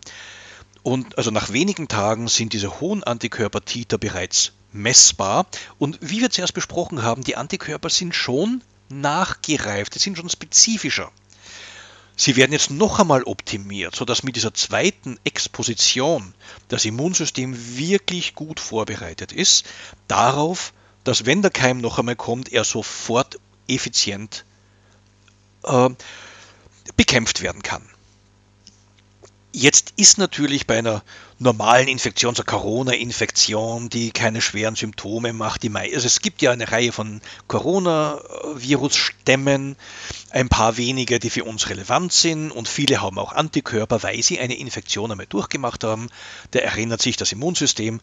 [0.85, 5.47] Und also nach wenigen Tagen sind diese hohen Antikörper-Titer bereits messbar.
[5.79, 11.11] Und wie wir zuerst besprochen haben, die Antikörper sind schon nachgereift, sie sind schon spezifischer.
[12.17, 16.35] Sie werden jetzt noch einmal optimiert, sodass mit dieser zweiten Exposition
[16.67, 19.67] das Immunsystem wirklich gut vorbereitet ist
[20.09, 20.73] darauf,
[21.05, 24.45] dass wenn der Keim noch einmal kommt, er sofort effizient
[25.63, 25.91] äh,
[26.97, 27.89] bekämpft werden kann.
[30.01, 31.03] Ist natürlich bei einer
[31.41, 36.71] normalen Infektion, so Corona-Infektion, die keine schweren Symptome macht, die also es gibt ja eine
[36.71, 39.75] Reihe von Coronavirus-Stämmen,
[40.31, 44.39] ein paar wenige, die für uns relevant sind und viele haben auch Antikörper, weil sie
[44.39, 46.11] eine Infektion einmal durchgemacht haben.
[46.53, 48.01] Da erinnert sich das Immunsystem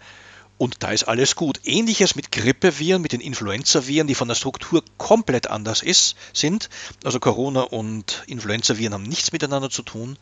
[0.58, 1.62] und da ist alles gut.
[1.64, 6.70] Ähnliches mit Grippeviren, mit den Influenzaviren, die von der Struktur komplett anders ist, sind.
[7.04, 10.18] Also Corona und Influenzaviren haben nichts miteinander zu tun.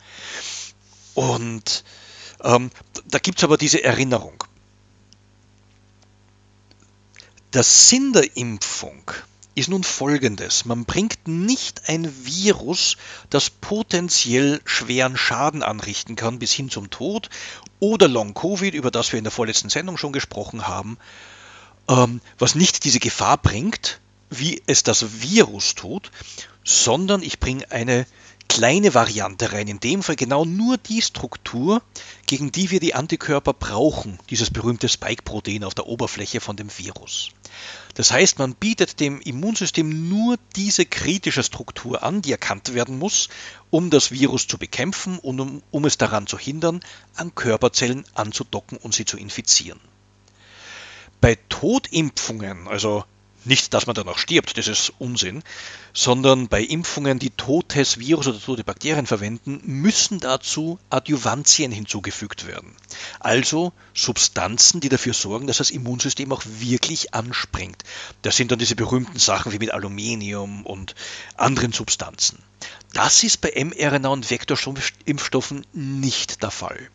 [1.13, 1.83] Und
[2.43, 2.71] ähm,
[3.05, 4.43] da gibt es aber diese Erinnerung.
[7.53, 9.03] Der Sinn der Impfung
[9.55, 10.65] ist nun folgendes.
[10.65, 12.97] Man bringt nicht ein Virus,
[13.29, 17.29] das potenziell schweren Schaden anrichten kann, bis hin zum Tod,
[17.79, 20.97] oder Long-Covid, über das wir in der vorletzten Sendung schon gesprochen haben,
[21.87, 23.99] ähm, was nicht diese Gefahr bringt,
[24.29, 26.09] wie es das Virus tut,
[26.63, 28.07] sondern ich bringe eine
[28.49, 31.81] kleine Variante rein, in dem Fall genau nur die Struktur,
[32.27, 37.31] gegen die wir die Antikörper brauchen, dieses berühmte Spike-Protein auf der Oberfläche von dem Virus.
[37.95, 43.29] Das heißt, man bietet dem Immunsystem nur diese kritische Struktur an, die erkannt werden muss,
[43.69, 46.81] um das Virus zu bekämpfen und um, um es daran zu hindern,
[47.15, 49.79] an Körperzellen anzudocken und sie zu infizieren.
[51.21, 53.05] Bei Totimpfungen, also
[53.45, 55.43] nicht, dass man danach stirbt, das ist Unsinn,
[55.93, 62.75] sondern bei Impfungen, die totes Virus oder tote Bakterien verwenden, müssen dazu Adjuvantien hinzugefügt werden.
[63.19, 67.83] Also Substanzen, die dafür sorgen, dass das Immunsystem auch wirklich anspringt.
[68.21, 70.95] Das sind dann diese berühmten Sachen wie mit Aluminium und
[71.35, 72.39] anderen Substanzen.
[72.93, 76.89] Das ist bei mRNA und Vektorimpfstoffen nicht der Fall.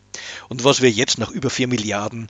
[0.47, 2.29] Und was wir jetzt nach über 4 Milliarden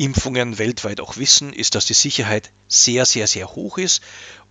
[0.00, 4.02] Impfungen weltweit auch wissen, ist, dass die Sicherheit sehr, sehr, sehr hoch ist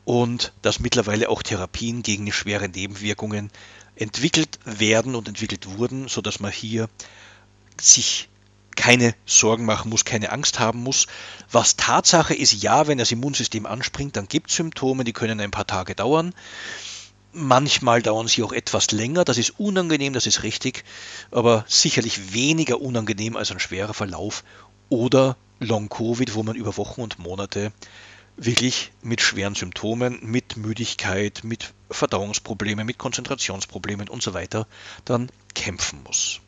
[0.05, 3.49] und dass mittlerweile auch Therapien gegen schwere Nebenwirkungen
[3.95, 6.87] entwickelt werden und entwickelt wurden, sodass man hier
[7.81, 8.29] sich
[8.75, 11.07] keine Sorgen machen muss, keine Angst haben muss.
[11.51, 15.51] Was Tatsache ist, ja, wenn das Immunsystem anspringt, dann gibt es Symptome, die können ein
[15.51, 16.35] paar Tage dauern.
[17.33, 20.83] Manchmal dauern sie auch etwas länger, das ist unangenehm, das ist richtig,
[21.31, 24.43] aber sicherlich weniger unangenehm als ein schwerer Verlauf
[24.89, 27.71] oder Long-Covid, wo man über Wochen und Monate
[28.37, 34.67] wirklich mit schweren Symptomen, mit Müdigkeit, mit Verdauungsproblemen, mit Konzentrationsproblemen und so weiter
[35.05, 36.39] dann kämpfen muss.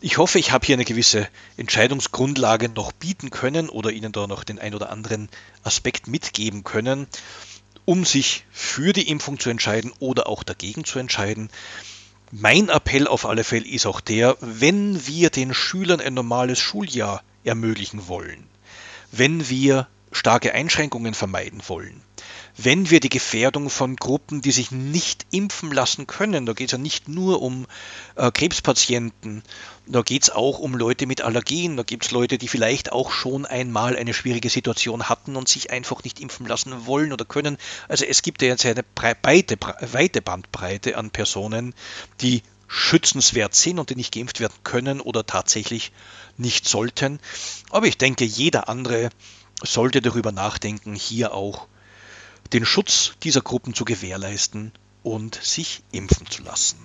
[0.00, 4.44] Ich hoffe, ich habe hier eine gewisse Entscheidungsgrundlage noch bieten können oder Ihnen da noch
[4.44, 5.30] den ein oder anderen
[5.62, 7.06] Aspekt mitgeben können,
[7.84, 11.48] um sich für die Impfung zu entscheiden oder auch dagegen zu entscheiden.
[12.36, 17.22] Mein Appell auf alle Fälle ist auch der, wenn wir den Schülern ein normales Schuljahr
[17.44, 18.48] ermöglichen wollen,
[19.12, 22.02] wenn wir starke Einschränkungen vermeiden wollen,
[22.56, 26.72] wenn wir die Gefährdung von Gruppen, die sich nicht impfen lassen können, da geht es
[26.72, 27.66] ja nicht nur um
[28.14, 29.42] äh, Krebspatienten,
[29.86, 33.10] da geht es auch um Leute mit Allergien, da gibt es Leute, die vielleicht auch
[33.10, 37.58] schon einmal eine schwierige Situation hatten und sich einfach nicht impfen lassen wollen oder können.
[37.88, 39.56] Also es gibt ja jetzt eine breite,
[39.92, 41.74] weite Bandbreite an Personen,
[42.20, 45.92] die schützenswert sind und die nicht geimpft werden können oder tatsächlich
[46.36, 47.20] nicht sollten.
[47.70, 49.10] Aber ich denke, jeder andere
[49.62, 51.66] sollte darüber nachdenken, hier auch
[52.54, 54.70] den Schutz dieser Gruppen zu gewährleisten
[55.02, 56.78] und sich impfen zu lassen.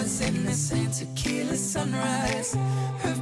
[0.00, 2.54] Hours in the same tequila sunrise.
[3.02, 3.19] Her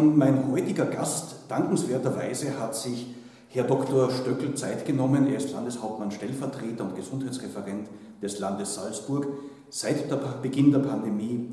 [0.00, 3.14] Mein heutiger Gast, dankenswerterweise, hat sich
[3.48, 4.08] Herr Dr.
[4.10, 5.26] Stöckel Zeit genommen.
[5.26, 7.88] Er ist Landeshauptmann, Stellvertreter und Gesundheitsreferent
[8.22, 9.26] des Landes Salzburg.
[9.70, 10.04] Seit
[10.40, 11.48] Beginn der Pandemie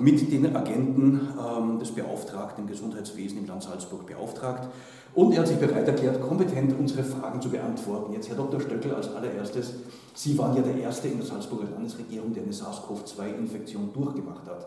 [0.00, 4.68] mit den Agenten ähm, des Beauftragten im Gesundheitswesen im Land Salzburg beauftragt.
[5.14, 8.12] Und er hat sich bereit erklärt, kompetent unsere Fragen zu beantworten.
[8.12, 8.60] Jetzt, Herr Dr.
[8.60, 9.74] Stöckel, als allererstes,
[10.12, 14.66] Sie waren ja der Erste in der Salzburger Landesregierung, der eine SARS-CoV-2-Infektion durchgemacht hat.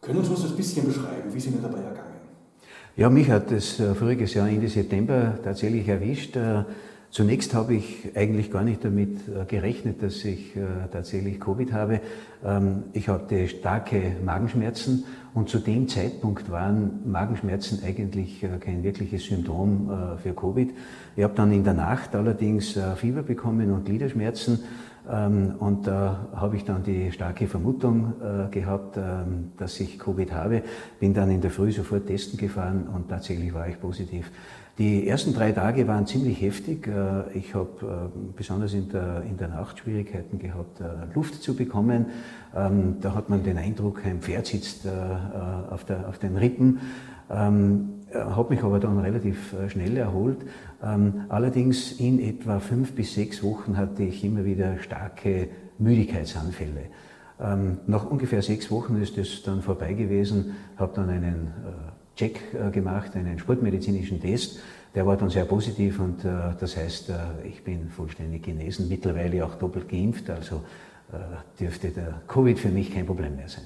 [0.00, 1.32] Können Sie uns das ein bisschen beschreiben?
[1.32, 2.19] Wie sind Ihnen dabei ergangen?
[3.00, 6.36] Ja, mich hat das äh, voriges Jahr Ende September tatsächlich erwischt.
[6.36, 6.64] Äh,
[7.10, 10.52] Zunächst habe ich eigentlich gar nicht damit äh, gerechnet, dass ich
[10.92, 12.00] tatsächlich Covid habe.
[12.44, 20.18] Ähm, ich hatte starke Magenschmerzen und zu dem Zeitpunkt waren Magenschmerzen eigentlich kein wirkliches Symptom
[20.20, 20.70] für Covid.
[21.16, 24.58] Ich habe dann in der Nacht allerdings Fieber bekommen und Gliederschmerzen
[25.06, 28.12] und da habe ich dann die starke Vermutung
[28.50, 30.62] gehabt, ähm, dass ich Covid habe.
[31.00, 34.30] Bin dann in der Früh sofort testen gefahren und tatsächlich war ich positiv.
[34.80, 36.86] Die ersten drei Tage waren ziemlich heftig.
[36.86, 40.84] Äh, ich habe äh, besonders in der, in der Nacht Schwierigkeiten gehabt, äh,
[41.14, 42.06] Luft zu bekommen.
[42.56, 44.88] Ähm, da hat man den Eindruck, ein Pferd sitzt
[45.70, 46.80] auf, der, auf den Rippen.
[48.12, 50.38] Ähm, habe mich aber dann relativ schnell erholt.
[50.82, 55.48] Ähm, allerdings in etwa fünf bis sechs Wochen hatte ich immer wieder starke
[55.78, 56.86] Müdigkeitsanfälle.
[57.86, 61.50] Nach ungefähr sechs Wochen ist es dann vorbei gewesen, habe dann einen
[62.20, 64.58] Check äh, gemacht, einen sportmedizinischen Test.
[64.94, 67.14] Der war dann sehr positiv und äh, das heißt, äh,
[67.48, 70.62] ich bin vollständig genesen, mittlerweile auch doppelt geimpft, also
[71.58, 73.64] dürfte der Covid für mich kein Problem mehr sein.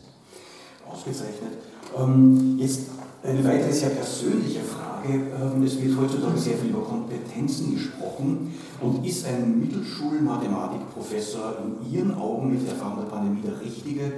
[0.88, 1.52] Ausgezeichnet.
[1.98, 2.88] Ähm, jetzt
[3.24, 5.08] eine weitere sehr persönliche Frage.
[5.14, 12.14] Ähm, es wird heutzutage sehr viel über Kompetenzen gesprochen und ist ein Mittelschulmathematikprofessor in Ihren
[12.14, 14.12] Augen mit Erfahrung der Pandemie der richtige,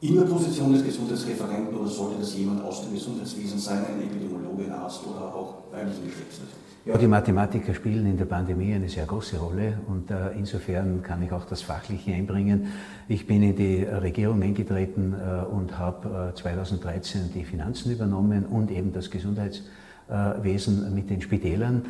[0.00, 4.64] in der Position des Gesundheitsreferenten oder sollte das jemand aus dem Gesundheitswesen sein, ein Epidemiologe,
[4.64, 6.40] ein Arzt oder auch weiblichen Geschlechts?
[6.86, 11.22] Ja, die Mathematiker spielen in der Pandemie eine sehr große Rolle und äh, insofern kann
[11.22, 12.66] ich auch das Fachliche einbringen.
[13.08, 18.70] Ich bin in die Regierung eingetreten äh, und habe äh, 2013 die Finanzen übernommen und
[18.70, 21.86] eben das Gesundheitswesen mit den Spitälern.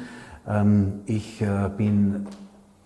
[0.46, 2.28] Ähm, ich äh, bin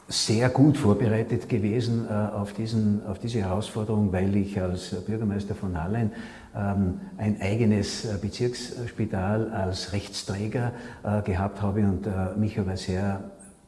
[0.09, 5.81] sehr gut vorbereitet gewesen äh, auf, diesen, auf diese Herausforderung, weil ich als Bürgermeister von
[5.81, 6.13] Hallein
[6.57, 10.73] ähm, ein eigenes äh, Bezirksspital als Rechtsträger
[11.05, 13.23] äh, gehabt habe und äh, mich aber sehr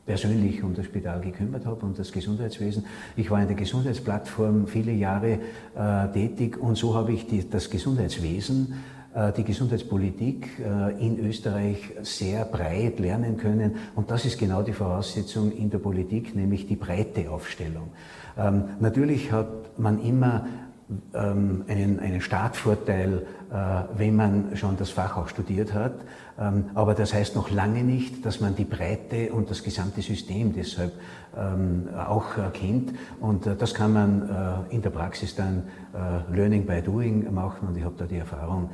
[0.06, 2.86] persönlich um das Spital gekümmert habe und das Gesundheitswesen.
[3.16, 5.40] Ich war in der Gesundheitsplattform viele Jahre
[5.76, 8.74] äh, tätig und so habe ich die, das Gesundheitswesen
[9.36, 13.74] die Gesundheitspolitik äh, in Österreich sehr breit lernen können.
[13.96, 17.88] Und das ist genau die Voraussetzung in der Politik, nämlich die breite Aufstellung.
[18.38, 20.46] Ähm, natürlich hat man immer
[21.14, 23.54] ähm, einen, einen Startvorteil, äh,
[23.96, 25.94] wenn man schon das Fach auch studiert hat.
[26.38, 30.52] Ähm, aber das heißt noch lange nicht, dass man die Breite und das gesamte System
[30.52, 30.92] deshalb
[31.36, 32.92] auch kennt.
[33.20, 34.28] Und äh, das kann man
[34.70, 35.64] äh, in der Praxis dann
[36.32, 37.66] Learning by Doing machen.
[37.66, 38.70] Und ich habe da die Erfahrung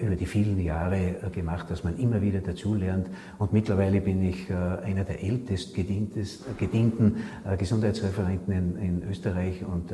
[0.00, 3.08] über die vielen Jahre gemacht, dass man immer wieder dazulernt.
[3.38, 7.16] Und mittlerweile bin ich einer der ältest gedienten
[7.58, 9.92] Gesundheitsreferenten in, in Österreich und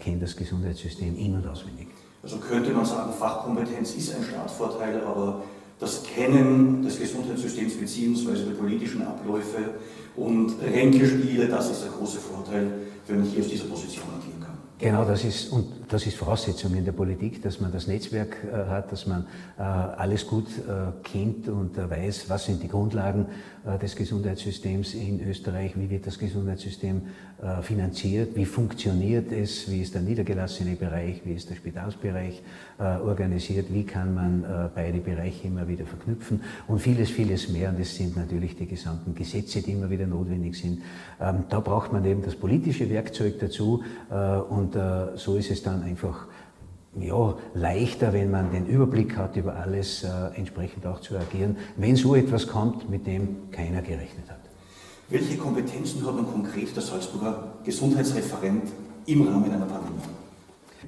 [0.00, 1.88] kenne das Gesundheitssystem in- und auswendig.
[2.22, 5.44] Also könnte man sagen, Fachkompetenz ist ein Startvorteil, aber
[5.78, 8.44] das Kennen des Gesundheitssystems bzw.
[8.44, 9.74] der politischen Abläufe
[10.16, 12.70] und Ränkespiele, das ist der große Vorteil,
[13.06, 14.56] wenn ich hier aus dieser Position agieren kann.
[14.78, 18.68] Genau, das ist, und das ist Voraussetzung in der Politik, dass man das Netzwerk äh,
[18.68, 19.26] hat, dass man
[19.58, 23.26] äh, alles gut äh, kennt und äh, weiß, was sind die Grundlagen
[23.64, 27.02] äh, des Gesundheitssystems in Österreich, wie wird das Gesundheitssystem
[27.62, 32.42] finanziert, wie funktioniert es, wie ist der niedergelassene Bereich, wie ist der Spitalsbereich
[32.78, 37.68] organisiert, wie kann man beide Bereiche immer wieder verknüpfen und vieles, vieles mehr.
[37.68, 40.80] Und es sind natürlich die gesamten Gesetze, die immer wieder notwendig sind.
[41.20, 43.82] Ähm, da braucht man eben das politische Werkzeug dazu
[44.48, 44.78] und
[45.16, 46.26] so ist es dann dann einfach
[46.98, 51.96] ja, leichter, wenn man den Überblick hat über alles, äh, entsprechend auch zu agieren, wenn
[51.96, 54.45] so etwas kommt, mit dem keiner gerechnet hat.
[55.08, 58.64] Welche Kompetenzen hat man konkret der Salzburger Gesundheitsreferent
[59.06, 60.02] im Rahmen einer Pandemie?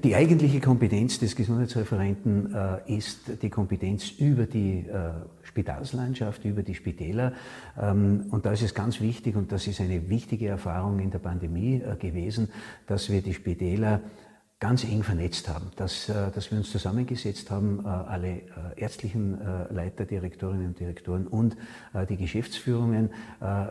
[0.03, 5.11] Die eigentliche Kompetenz des Gesundheitsreferenten äh, ist die Kompetenz über die äh,
[5.43, 7.33] Spitalslandschaft, über die Spitäler.
[7.77, 11.19] Ähm, und da ist es ganz wichtig, und das ist eine wichtige Erfahrung in der
[11.19, 12.49] Pandemie äh, gewesen,
[12.87, 14.01] dass wir die Spitäler
[14.59, 18.41] ganz eng vernetzt haben, dass, äh, dass wir uns zusammengesetzt haben, äh, alle äh,
[18.75, 19.39] ärztlichen
[19.69, 21.55] Leiter, Direktorinnen und Direktoren und
[22.09, 23.11] die Geschäftsführungen.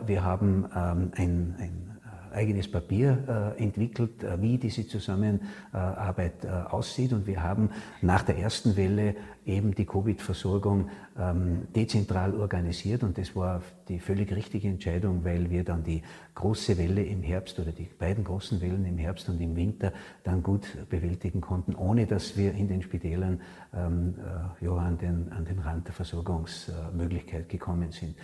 [0.05, 1.98] Wir haben ähm, ein, ein
[2.31, 7.13] eigenes Papier äh, entwickelt, äh, wie diese Zusammenarbeit äh, aussieht.
[7.13, 7.69] Und wir haben
[8.01, 9.15] nach der ersten Welle
[9.45, 13.03] eben die Covid-Versorgung ähm, dezentral organisiert.
[13.03, 16.01] Und das war die völlig richtige Entscheidung, weil wir dann die
[16.35, 19.91] große Welle im Herbst oder die beiden großen Wellen im Herbst und im Winter
[20.23, 23.41] dann gut bewältigen konnten, ohne dass wir in den Spitälern
[23.73, 24.15] ähm,
[24.61, 28.15] ja, an, den, an den Rand der Versorgungsmöglichkeit gekommen sind.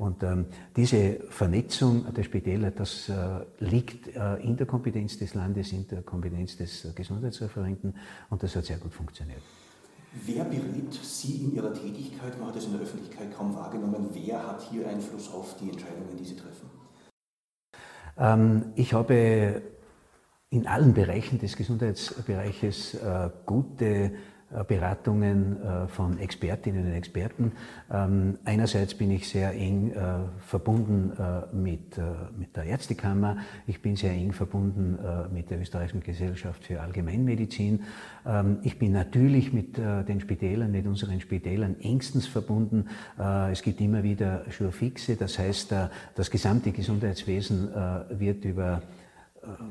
[0.00, 3.14] Und ähm, diese Vernetzung der Spitäler, das äh,
[3.58, 7.94] liegt äh, in der Kompetenz des Landes, in der Kompetenz des äh, Gesundheitsreferenten
[8.30, 9.42] und das hat sehr gut funktioniert.
[10.24, 12.38] Wer berät Sie in Ihrer Tätigkeit?
[12.38, 14.08] Man hat es in der Öffentlichkeit kaum wahrgenommen.
[14.14, 16.70] Wer hat hier Einfluss auf die Entscheidungen, die Sie treffen?
[18.16, 19.60] Ähm, ich habe
[20.48, 24.12] in allen Bereichen des Gesundheitsbereiches äh, gute
[24.66, 27.52] Beratungen äh, von Expertinnen und Experten.
[27.92, 29.96] Ähm, einerseits bin ich sehr eng äh,
[30.40, 31.12] verbunden
[31.52, 31.98] mit,
[32.38, 34.98] mit der Ärztekammer, ich bin sehr eng verbunden
[35.32, 37.84] mit der Österreichischen Gesellschaft für Allgemeinmedizin.
[38.26, 42.86] Ähm, ich bin natürlich mit den Spitälern, mit unseren Spitälern engstens verbunden.
[43.50, 45.74] Es gibt immer wieder Schurfixe, das heißt,
[46.14, 47.70] das gesamte Gesundheitswesen
[48.10, 48.82] wird über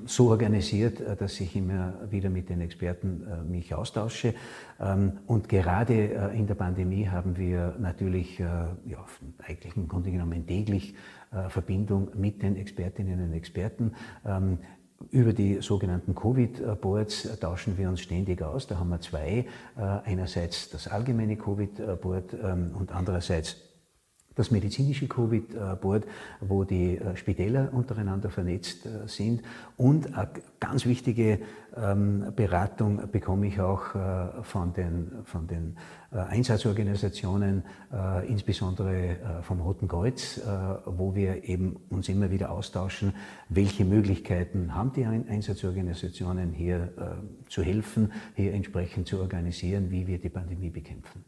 [0.05, 4.33] so organisiert, äh, dass ich immer wieder mit den Experten äh, mich austausche.
[4.79, 8.75] Ähm, und gerade äh, in der Pandemie haben wir natürlich ja,
[9.45, 10.95] eigentlich im Grunde genommen täglich
[11.49, 13.93] Verbindung mit den Expertinnen und Experten.
[14.25, 14.57] Ähm,
[15.11, 18.65] über die sogenannten Covid-Boards tauschen wir uns ständig aus.
[18.67, 19.45] Da haben wir zwei.
[19.75, 23.68] Einerseits das allgemeine Covid-Board ähm, und andererseits
[24.35, 26.05] das medizinische Covid-Board,
[26.39, 29.41] wo die äh, Spitäler untereinander vernetzt äh, sind.
[29.75, 31.39] Und eine ganz wichtige
[31.75, 35.75] ähm, Beratung bekomme ich auch äh, von den, von den
[36.11, 37.61] Einsatzorganisationen,
[38.27, 40.41] insbesondere vom Roten Kreuz,
[40.87, 43.13] wo wir eben uns immer wieder austauschen,
[43.47, 46.91] welche Möglichkeiten haben die Einsatzorganisationen hier
[47.47, 51.23] zu helfen, hier entsprechend zu organisieren, wie wir die Pandemie bekämpfen.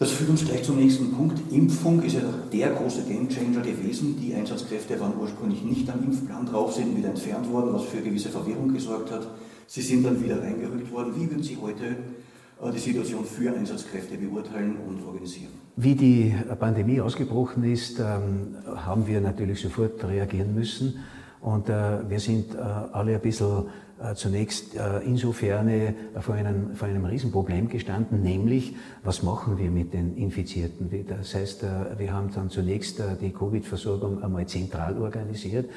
[0.00, 1.52] Das führt uns gleich zum nächsten Punkt.
[1.52, 4.18] Impfung ist ja der große Gamechanger gewesen.
[4.18, 8.30] Die Einsatzkräfte waren ursprünglich nicht am Impfplan drauf, sind wieder entfernt worden, was für gewisse
[8.30, 9.26] Verwirrung gesorgt hat.
[9.66, 11.12] Sie sind dann wieder reingerückt worden.
[11.16, 15.50] Wie würden Sie heute äh, die Situation für Einsatzkräfte beurteilen und organisieren?
[15.76, 20.94] Wie die Pandemie ausgebrochen ist, ähm, haben wir natürlich sofort reagieren müssen.
[21.42, 23.64] Und äh, wir sind äh, alle ein bisschen
[24.14, 29.92] zunächst äh, insofern äh, vor einem, vor einem Riesenproblem gestanden, nämlich was machen wir mit
[29.92, 30.90] den Infizierten?
[31.06, 31.64] Das heißt,
[31.98, 35.70] wir haben dann zunächst die Covid-Versorgung einmal zentral organisiert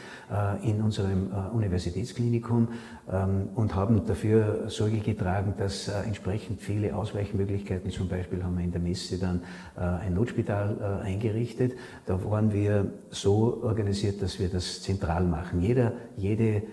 [0.64, 2.68] in unserem Universitätsklinikum
[3.12, 8.72] ähm, und haben dafür Sorge getragen, dass entsprechend viele Ausweichmöglichkeiten, zum Beispiel haben wir in
[8.72, 9.42] der Messe dann
[9.76, 11.74] ein Notspital eingerichtet.
[12.06, 15.62] Da waren wir so organisiert, dass wir das zentral machen.
[15.62, 16.64] Jeder, jede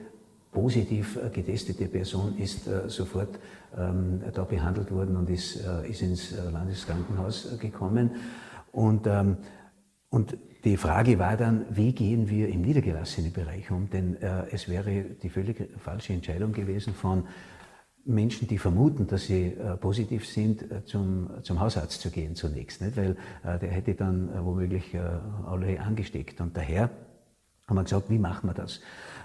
[0.50, 3.38] positiv äh, getestete Person ist äh, sofort
[3.76, 8.10] ähm, da behandelt worden und ist, äh, ist ins Landeskrankenhaus gekommen.
[8.72, 9.36] Und, ähm,
[10.08, 13.88] und die Frage war dann, wie gehen wir im niedergelassenen Bereich um?
[13.88, 14.16] Denn
[14.50, 17.24] es wäre die völlig falsche Entscheidung gewesen von
[18.04, 22.94] Menschen, die vermuten, dass sie positiv sind, zum, zum Hausarzt zu gehen zunächst, nicht?
[22.98, 24.94] weil der hätte dann womöglich
[25.46, 26.42] alle angesteckt.
[26.42, 26.90] Und daher
[27.70, 28.80] haben wir gesagt, wie machen wir das?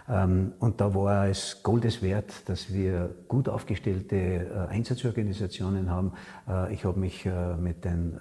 [0.07, 6.13] Ähm, und da war es Goldes wert, dass wir gut aufgestellte äh, Einsatzorganisationen haben.
[6.47, 8.19] Äh, ich habe mich äh, mit den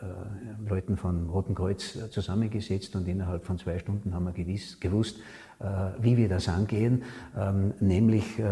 [0.67, 5.19] Leuten vom Roten Kreuz zusammengesetzt und innerhalb von zwei Stunden haben wir gewiss, gewusst,
[6.01, 7.05] wie wir das angehen,
[7.39, 8.43] ähm, nämlich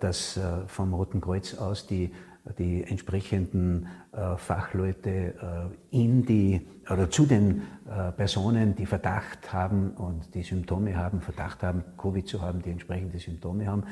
[0.00, 2.12] dass vom Roten Kreuz aus die
[2.58, 9.92] die entsprechenden äh, Fachleute äh, in die oder zu den äh, Personen, die Verdacht haben
[9.92, 13.84] und die Symptome haben, Verdacht haben, Covid zu haben, die entsprechende Symptome haben,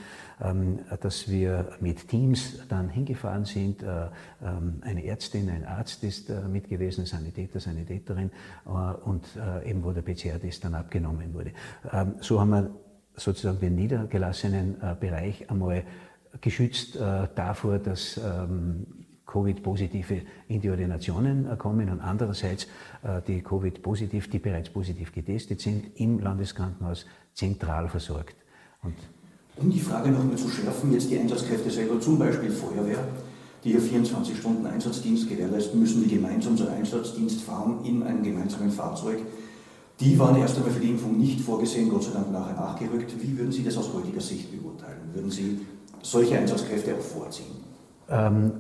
[0.43, 3.85] ähm, dass wir mit Teams dann hingefahren sind.
[3.85, 4.09] Äh,
[4.43, 8.31] ähm, eine Ärztin, ein Arzt ist mit gewesen, Sanitäter, Sanitäterin
[9.05, 9.25] und
[9.65, 11.53] eben wo der PCR-Test dann abgenommen wurde.
[11.93, 12.71] Ähm, so haben wir
[13.15, 15.85] sozusagen den niedergelassenen Bereich einmal
[16.41, 18.87] geschützt äh, davor, dass ähm,
[19.26, 22.66] Covid-Positive in die Ordinationen äh, kommen und andererseits
[23.03, 28.37] äh, die Covid-positiv, die bereits positiv getestet sind, im Landeskrankenhaus zentral versorgt.
[28.83, 28.95] Und
[29.57, 33.05] um die Frage noch mal zu schärfen, jetzt die Einsatzkräfte selber, zum Beispiel Feuerwehr,
[33.62, 38.70] die hier 24 Stunden Einsatzdienst gewährleisten müssen, die gemeinsam zum Einsatzdienst fahren in einem gemeinsamen
[38.70, 39.18] Fahrzeug.
[40.01, 43.12] Die waren erst einmal für die Impfung nicht vorgesehen, Gott sei Dank nachher nachgerückt.
[43.20, 45.11] Wie würden Sie das aus heutiger Sicht beurteilen?
[45.12, 45.61] Würden Sie
[46.03, 47.47] solche Einsatzkräfte auch vorziehen?
[48.09, 48.53] Ähm,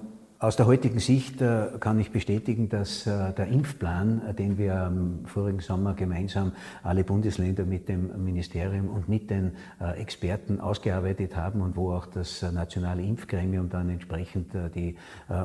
[0.42, 4.74] aus der heutigen Sicht äh, kann ich bestätigen, dass äh, der Impfplan, äh, den wir
[4.74, 9.52] am vorigen Sommer gemeinsam alle Bundesländer mit dem Ministerium und mit den
[9.96, 14.96] Experten ausgearbeitet haben und wo auch das nationale Impfgremium dann entsprechend die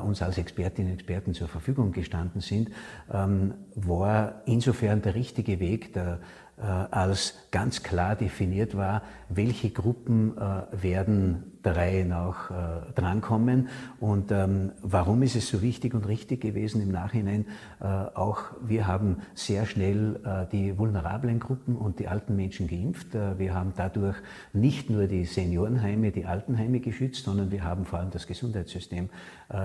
[0.04, 2.70] uns als Expertinnen und Experten zur Verfügung gestanden sind,
[3.12, 6.16] ähm, war insofern der richtige Weg, der äh,
[6.58, 14.30] als ganz klar definiert war, welche Gruppen äh, werden der Reihe nach äh, drankommen und
[14.30, 17.46] ähm, warum ist es so wichtig und richtig gewesen im Nachhinein.
[17.80, 23.14] auch wir haben sehr schnell die vulnerablen Gruppen und die alten Menschen geimpft.
[23.14, 24.16] wir haben dadurch
[24.52, 29.10] nicht nur die Seniorenheime, die Altenheime geschützt, sondern wir haben vor allem das Gesundheitssystem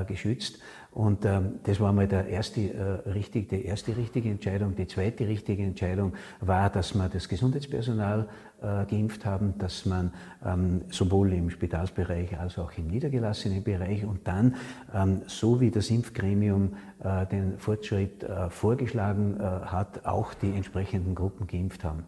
[0.07, 0.59] geschützt.
[0.91, 4.75] Und ähm, das war mal der erste, äh, richtig, die erste richtige Entscheidung.
[4.75, 8.27] Die zweite richtige Entscheidung war, dass wir das Gesundheitspersonal
[8.61, 10.11] äh, geimpft haben, dass man
[10.45, 14.55] ähm, sowohl im Spitalsbereich als auch im niedergelassenen Bereich und dann,
[14.93, 21.15] ähm, so wie das Impfgremium äh, den Fortschritt äh, vorgeschlagen äh, hat, auch die entsprechenden
[21.15, 22.03] Gruppen geimpft haben.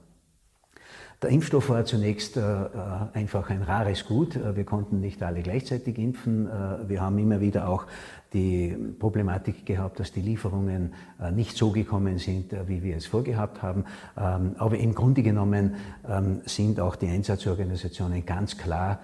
[1.24, 2.68] Der Impfstoff war zunächst äh, äh,
[3.14, 4.36] einfach ein rares Gut.
[4.36, 6.48] Äh, wir konnten nicht alle gleichzeitig impfen.
[6.48, 7.86] Äh, wir haben immer wieder auch
[8.34, 13.06] die Problematik gehabt, dass die Lieferungen äh, nicht so gekommen sind, äh, wie wir es
[13.06, 13.86] vorgehabt haben.
[14.18, 15.76] Ähm, aber im Grunde genommen
[16.08, 19.00] ähm, sind auch die Einsatzorganisationen ganz klar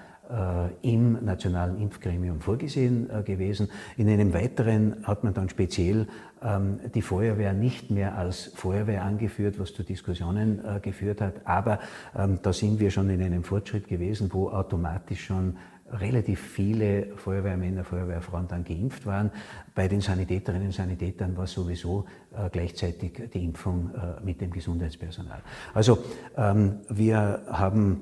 [0.84, 3.68] im nationalen Impfgremium vorgesehen gewesen.
[3.98, 6.06] In einem weiteren hat man dann speziell
[6.44, 11.34] ähm, die Feuerwehr nicht mehr als Feuerwehr angeführt, was zu Diskussionen äh, geführt hat.
[11.46, 11.80] Aber
[12.14, 15.56] da sind wir schon in einem Fortschritt gewesen, wo automatisch schon
[15.92, 19.32] relativ viele Feuerwehrmänner, Feuerwehrfrauen dann geimpft waren.
[19.76, 25.42] Bei den Sanitäterinnen und Sanitätern war sowieso äh, gleichzeitig die Impfung äh, mit dem Gesundheitspersonal.
[25.74, 26.00] Also
[26.38, 28.02] ähm, wir haben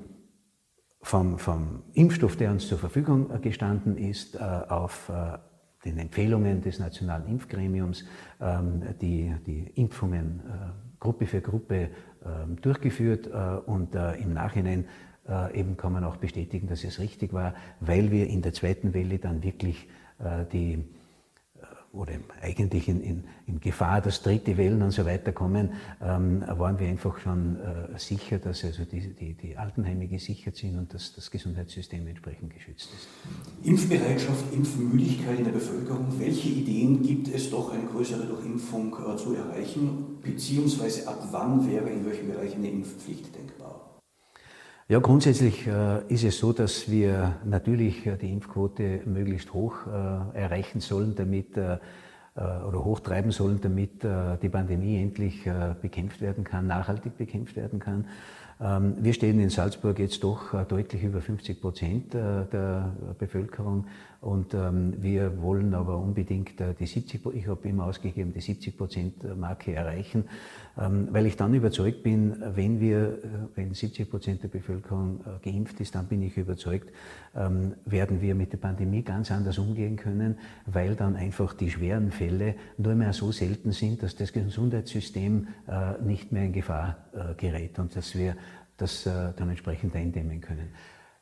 [1.02, 5.10] vom, vom Impfstoff, der uns zur Verfügung gestanden ist, auf
[5.86, 8.04] den Empfehlungen des Nationalen Impfgremiums
[8.42, 11.90] ähm, die, die Impfungen äh, Gruppe für Gruppe
[12.26, 14.86] ähm, durchgeführt äh, und äh, im Nachhinein
[15.54, 19.20] eben kann man auch bestätigen, dass es richtig war, weil wir in der zweiten Welle
[19.20, 19.88] dann wirklich
[20.54, 20.84] die
[21.98, 25.72] oder eigentlich in, in, in, Gefahr, dass dritte Wellen und so weiter kommen,
[26.02, 30.78] ähm, waren wir einfach schon äh, sicher, dass also die, die, die, Altenheime gesichert sind
[30.78, 33.08] und dass das Gesundheitssystem entsprechend geschützt ist.
[33.64, 36.08] Impfbereitschaft, Impfmüdigkeit in der Bevölkerung.
[36.20, 40.20] Welche Ideen gibt es doch, eine größere Durchimpfung äh, zu erreichen?
[40.22, 43.47] Beziehungsweise ab wann wäre in welchem Bereich eine Impfpflicht denkbar?
[44.90, 50.38] Ja, grundsätzlich äh, ist es so, dass wir natürlich äh, die Impfquote möglichst hoch äh,
[50.40, 51.74] erreichen sollen, damit äh,
[52.38, 55.44] äh, oder hochtreiben sollen, damit äh, die Pandemie endlich
[55.82, 58.06] bekämpft werden kann, nachhaltig bekämpft werden kann.
[58.62, 63.88] Ähm, wir stehen in Salzburg jetzt doch deutlich über 50 Prozent der Bevölkerung
[64.22, 69.38] und ähm, wir wollen aber unbedingt die 70, ich habe immer ausgegeben, die 70 Prozent
[69.38, 70.26] Marke erreichen.
[70.80, 73.20] Ähm, weil ich dann überzeugt bin, wenn wir, äh,
[73.56, 76.92] wenn 70 Prozent der Bevölkerung äh, geimpft ist, dann bin ich überzeugt,
[77.36, 82.12] ähm, werden wir mit der Pandemie ganz anders umgehen können, weil dann einfach die schweren
[82.12, 86.98] Fälle nur mehr so selten sind, dass das Gesundheitssystem äh, nicht mehr in Gefahr
[87.38, 88.36] gerät und dass wir
[88.78, 90.70] das dann entsprechend eindämmen können.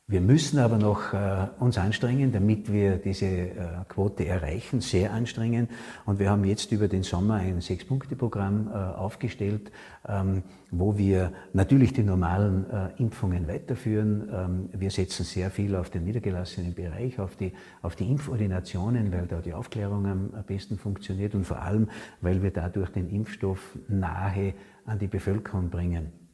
[0.08, 3.54] Wir müssen aber noch äh, uns anstrengen, damit wir diese äh,
[3.88, 5.66] Quote erreichen, sehr anstrengen.
[6.04, 9.72] Und wir haben jetzt über den Sommer ein Sechs-Punkte-Programm äh, aufgestellt,
[10.06, 14.28] ähm, wo wir natürlich die normalen äh, Impfungen weiterführen.
[14.32, 17.52] Ähm, wir setzen sehr viel auf den niedergelassenen Bereich, auf die,
[17.82, 21.90] auf die Impfordinationen, weil da die Aufklärung am besten funktioniert und vor allem,
[22.20, 24.54] weil wir dadurch den Impfstoff nahe
[24.84, 26.25] an die Bevölkerung bringen.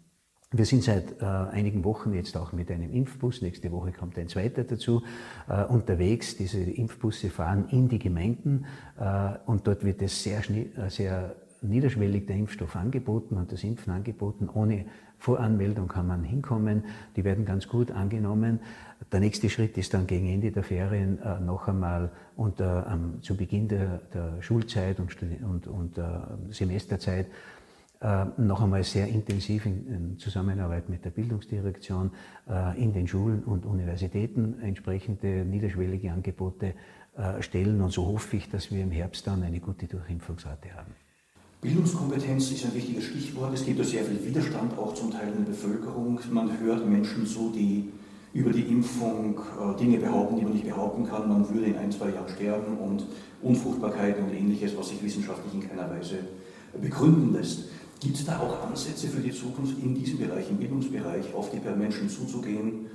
[0.54, 4.28] Wir sind seit äh, einigen Wochen jetzt auch mit einem Impfbus, nächste Woche kommt ein
[4.28, 5.02] zweiter dazu,
[5.48, 6.36] äh, unterwegs.
[6.36, 8.66] Diese Impfbusse fahren in die Gemeinden
[9.00, 13.94] äh, und dort wird es sehr, äh, sehr niederschwellig der Impfstoff angeboten und das Impfen
[13.94, 14.50] angeboten.
[14.52, 14.84] Ohne
[15.18, 16.84] Voranmeldung kann man hinkommen.
[17.16, 18.60] Die werden ganz gut angenommen.
[19.10, 23.36] Der nächste Schritt ist dann gegen Ende der Ferien äh, noch einmal unter, ähm, zu
[23.36, 26.02] Beginn der, der Schulzeit und, und, und äh,
[26.50, 27.26] Semesterzeit
[28.36, 32.10] noch einmal sehr intensiv in, Zusammenarbeit mit der Bildungsdirektion
[32.48, 36.74] äh, in den Schulen und Universitäten entsprechende niederschwellige Angebote
[37.16, 37.80] äh, stellen.
[37.80, 40.92] Und so hoffe ich, dass wir im Herbst dann eine gute Durchimpfungsrate haben.
[41.60, 43.54] Bildungskompetenz ist ein wichtiges Stichwort.
[43.54, 46.18] Es gibt ja sehr viel Widerstand auch zum Teil in der Bevölkerung.
[46.32, 47.92] Man hört Menschen so, die
[48.34, 49.38] über die Impfung
[49.78, 51.28] Dinge behaupten, die man nicht behaupten kann.
[51.28, 53.04] Man würde in ein, zwei Jahren sterben und
[53.42, 56.18] Unfruchtbarkeit und ähnliches, was sich wissenschaftlich in keiner Weise
[56.80, 57.68] begründen lässt.
[58.02, 61.60] Gibt es da auch Ansätze für die Zukunft in diesem Bereich, im Bildungsbereich, auf die
[61.60, 62.86] Menschen zuzugehen,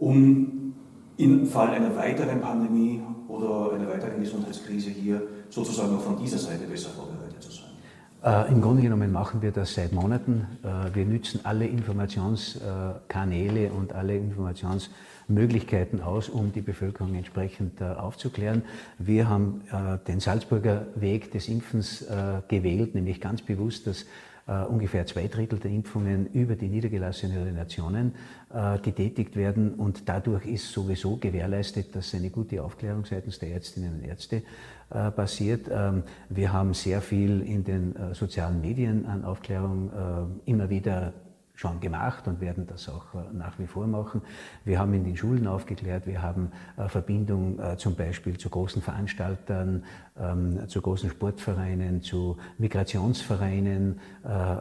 [0.00, 0.74] um
[1.16, 6.64] im Fall einer weiteren Pandemie oder einer weiteren Gesundheitskrise hier sozusagen auch von dieser Seite
[6.64, 7.66] besser vorbereitet zu sein?
[8.24, 10.48] Äh, Im Grunde genommen machen wir das seit Monaten.
[10.64, 18.64] Äh, wir nützen alle Informationskanäle und alle Informationsmöglichkeiten aus, um die Bevölkerung entsprechend äh, aufzuklären.
[18.98, 24.06] Wir haben äh, den Salzburger Weg des Impfens äh, gewählt, nämlich ganz bewusst, dass äh,
[24.68, 28.14] ungefähr zwei Drittel der Impfungen über die niedergelassenen Ordinationen
[28.52, 33.94] äh, getätigt werden und dadurch ist sowieso gewährleistet, dass eine gute Aufklärung seitens der Ärztinnen
[33.94, 34.42] und Ärzte
[34.90, 35.70] äh, passiert.
[35.70, 39.90] Ähm, wir haben sehr viel in den äh, sozialen Medien an Aufklärung
[40.46, 41.12] äh, immer wieder
[41.60, 44.22] schon gemacht und werden das auch äh, nach wie vor machen.
[44.64, 48.80] Wir haben in den Schulen aufgeklärt, wir haben äh, Verbindung äh, zum Beispiel zu großen
[48.80, 49.84] Veranstaltern,
[50.18, 54.00] ähm, zu großen Sportvereinen, zu Migrationsvereinen,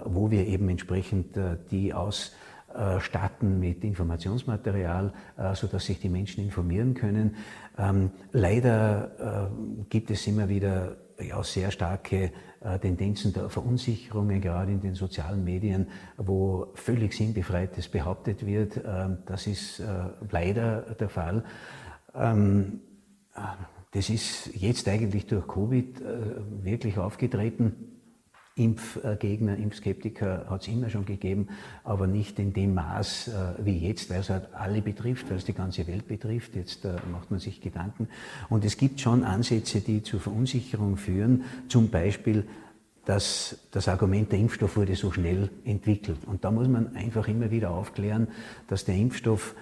[0.05, 1.37] wo wir eben entsprechend
[1.71, 5.13] die ausstatten mit Informationsmaterial,
[5.53, 7.35] sodass sich die Menschen informieren können.
[7.77, 9.51] Ähm, leider
[9.89, 15.43] gibt es immer wieder ja, sehr starke äh, Tendenzen der Verunsicherungen, gerade in den sozialen
[15.43, 18.81] Medien, wo völlig sinnbefreites behauptet wird.
[18.85, 19.85] Ähm, das ist äh,
[20.31, 21.43] leider der Fall.
[22.13, 22.81] Ähm,
[23.91, 26.05] das ist jetzt eigentlich durch Covid äh,
[26.63, 27.98] wirklich aufgetreten.
[28.59, 31.47] Impfgegner, Impfskeptiker hat es immer schon gegeben,
[31.83, 35.45] aber nicht in dem Maß äh, wie jetzt, weil es halt alle betrifft, weil es
[35.45, 36.55] die ganze Welt betrifft.
[36.55, 38.07] Jetzt äh, macht man sich Gedanken.
[38.49, 41.43] Und es gibt schon Ansätze, die zur Verunsicherung führen.
[41.69, 42.45] Zum Beispiel,
[43.05, 46.19] dass das Argument, der Impfstoff wurde so schnell entwickelt.
[46.25, 48.27] Und da muss man einfach immer wieder aufklären,
[48.67, 49.55] dass der Impfstoff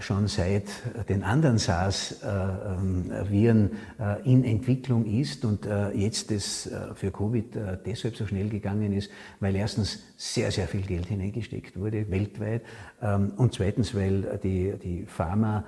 [0.00, 0.64] schon seit
[1.08, 8.26] den anderen SARS-Viren äh, in Entwicklung ist und äh, jetzt es für Covid deshalb so
[8.26, 12.64] schnell gegangen ist, weil erstens sehr, sehr viel Geld hineingesteckt wurde, weltweit,
[13.00, 15.64] ähm, und zweitens, weil die, die Pharma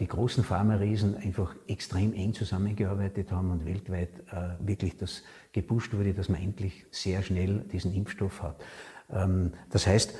[0.00, 4.08] die großen Pharma-Riesen einfach extrem eng zusammengearbeitet haben und weltweit
[4.58, 5.22] wirklich das
[5.52, 8.56] gepusht wurde, dass man endlich sehr schnell diesen Impfstoff hat.
[9.12, 10.18] Ähm, das heißt, ähm,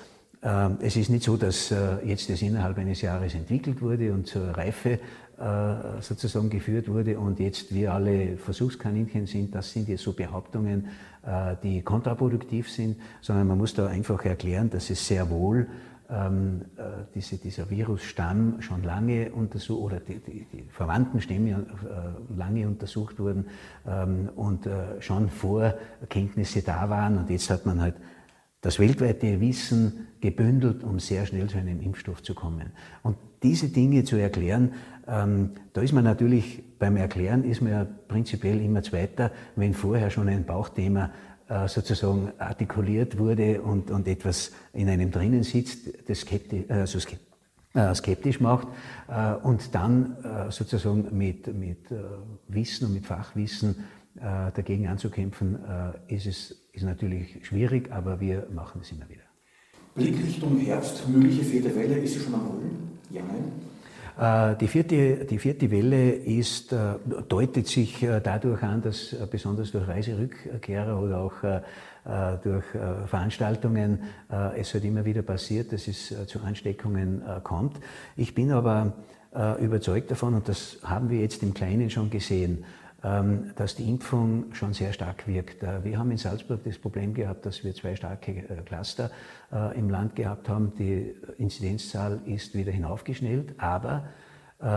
[0.81, 4.51] es ist nicht so, dass äh, jetzt das innerhalb eines Jahres entwickelt wurde und zur
[4.51, 5.01] Reife
[5.39, 9.55] äh, sozusagen geführt wurde und jetzt wir alle Versuchskaninchen sind.
[9.57, 10.87] Das sind jetzt so Behauptungen,
[11.27, 15.67] äh, die kontraproduktiv sind, sondern man muss da einfach erklären, dass es sehr wohl
[16.09, 16.63] ähm,
[17.13, 21.67] diese, dieser Virusstamm schon lange untersucht oder die, die, die verwandten Stämme
[22.37, 23.47] lange untersucht wurden
[23.85, 24.69] ähm, und
[25.01, 27.97] schon Vorkenntnisse da waren und jetzt hat man halt
[28.67, 32.73] das weltweite Wissen gebündelt, um sehr schnell zu einem Impfstoff zu kommen.
[33.05, 34.73] Und diese Dinge zu erklären,
[35.07, 40.11] ähm, da ist man natürlich beim Erklären ist man ja prinzipiell immer Zweiter, wenn vorher
[40.11, 41.13] schon ein Bauchthema
[41.49, 46.99] äh, sozusagen artikuliert wurde und, und etwas in einem drinnen sitzt, das skeptisch, also
[47.75, 48.67] äh, skeptisch macht
[49.07, 51.99] äh, und dann äh, sozusagen mit, mit äh,
[52.49, 53.77] Wissen und mit Fachwissen
[54.17, 55.57] äh, dagegen anzukämpfen,
[56.09, 59.23] ist es ist natürlich schwierig, aber wir machen es immer wieder.
[59.95, 62.99] Blick Richtung Herbst, mögliche vierte Welle, ist sie schon am Rollen?
[63.11, 63.53] Ja, nein?
[64.19, 66.95] Äh, die vierte, die vierte Welle ist, äh,
[67.29, 71.33] deutet sich äh, dadurch an, dass besonders durch Reiserückkehrer oder auch
[72.45, 72.65] durch
[73.07, 73.99] Veranstaltungen
[74.57, 77.81] es halt immer wieder passiert, dass es zu Ansteckungen kommt.
[78.17, 78.93] Ich bin aber
[79.61, 82.65] überzeugt davon, und das haben wir jetzt im Kleinen schon gesehen,
[83.55, 85.63] dass die Impfung schon sehr stark wirkt.
[85.63, 89.11] Äh, wir haben in Salzburg das Problem gehabt, dass wir zwei starke äh, Cluster
[89.53, 90.73] äh, im Land gehabt haben.
[90.77, 94.09] Die Inzidenzzahl ist wieder hinaufgeschnellt, aber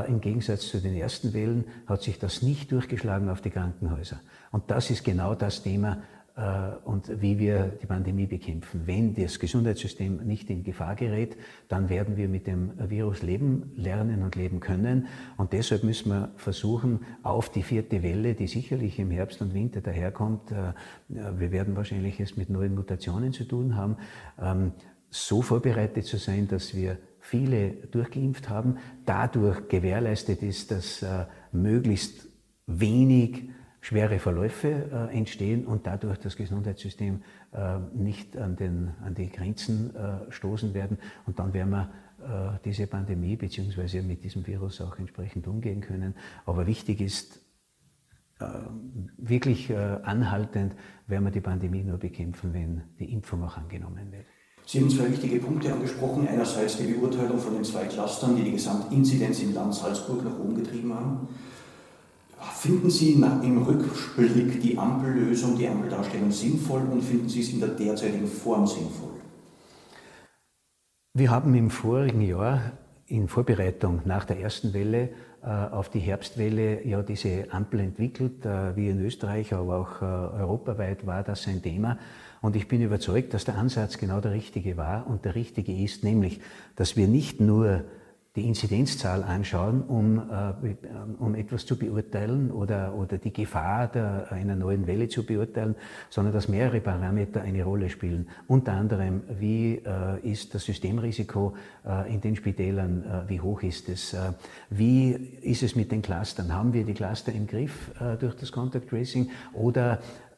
[0.09, 4.19] im Gegensatz zu den ersten Wellen hat sich das nicht durchgeschlagen auf die Krankenhäuser.
[4.51, 6.03] Und das ist genau das Thema,
[6.85, 8.83] und wie wir die Pandemie bekämpfen.
[8.85, 11.35] Wenn das Gesundheitssystem nicht in Gefahr gerät,
[11.67, 15.07] dann werden wir mit dem Virus leben, lernen und leben können.
[15.37, 19.81] Und deshalb müssen wir versuchen, auf die vierte Welle, die sicherlich im Herbst und Winter
[19.81, 20.73] daherkommt, äh,
[21.09, 23.97] wir werden wahrscheinlich es mit neuen Mutationen zu tun haben,
[24.41, 24.71] ähm,
[25.09, 32.27] so vorbereitet zu sein, dass wir viele durchgeimpft haben, dadurch gewährleistet ist, dass äh, möglichst
[32.65, 33.49] wenig
[33.89, 39.95] schwere Verläufe äh, entstehen und dadurch das Gesundheitssystem äh, nicht an, den, an die Grenzen
[39.95, 40.99] äh, stoßen werden.
[41.25, 46.13] Und dann werden wir äh, diese Pandemie beziehungsweise mit diesem Virus auch entsprechend umgehen können.
[46.45, 47.41] Aber wichtig ist,
[48.39, 48.45] äh,
[49.17, 50.75] wirklich äh, anhaltend
[51.07, 54.27] werden wir die Pandemie nur bekämpfen, wenn die Impfung auch angenommen wird.
[54.67, 56.27] Sie haben zwei wichtige Punkte angesprochen.
[56.27, 60.57] Einerseits die Beurteilung von den zwei Clustern, die die Gesamtinzidenz im Land Salzburg nach oben
[60.57, 61.27] getrieben haben.
[62.41, 67.69] Finden Sie im Rückblick die Ampellösung, die Ampeldarstellung sinnvoll und finden Sie es in der
[67.69, 69.09] derzeitigen Form sinnvoll?
[71.13, 72.73] Wir haben im vorigen Jahr
[73.07, 75.09] in Vorbereitung nach der ersten Welle
[75.41, 81.47] auf die Herbstwelle ja diese Ampel entwickelt, wie in Österreich, aber auch europaweit war das
[81.47, 81.97] ein Thema.
[82.41, 86.03] Und ich bin überzeugt, dass der Ansatz genau der richtige war und der richtige ist,
[86.03, 86.39] nämlich,
[86.75, 87.83] dass wir nicht nur
[88.35, 90.75] die Inzidenzzahl anschauen, um, äh,
[91.17, 95.75] um etwas zu beurteilen oder, oder die Gefahr der, einer neuen Welle zu beurteilen,
[96.09, 98.29] sondern dass mehrere Parameter eine Rolle spielen.
[98.47, 101.55] Unter anderem, wie äh, ist das Systemrisiko
[101.85, 104.33] äh, in den Spitälern, äh, wie hoch ist es, äh,
[104.69, 105.11] wie
[105.41, 108.89] ist es mit den Clustern, haben wir die Cluster im Griff äh, durch das Contact
[108.89, 110.28] Tracing oder äh,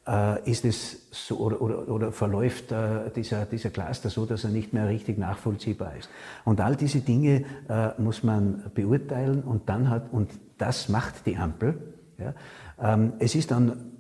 [0.46, 4.74] ist es so oder, oder, oder verläuft äh, dieser, dieser Cluster so, dass er nicht
[4.74, 6.10] mehr richtig nachvollziehbar ist.
[6.44, 11.38] Und all diese Dinge äh, muss man beurteilen und dann hat, und das macht die
[11.38, 11.78] Ampel.
[12.18, 12.34] Ja.
[12.82, 13.92] Ähm, es ist dann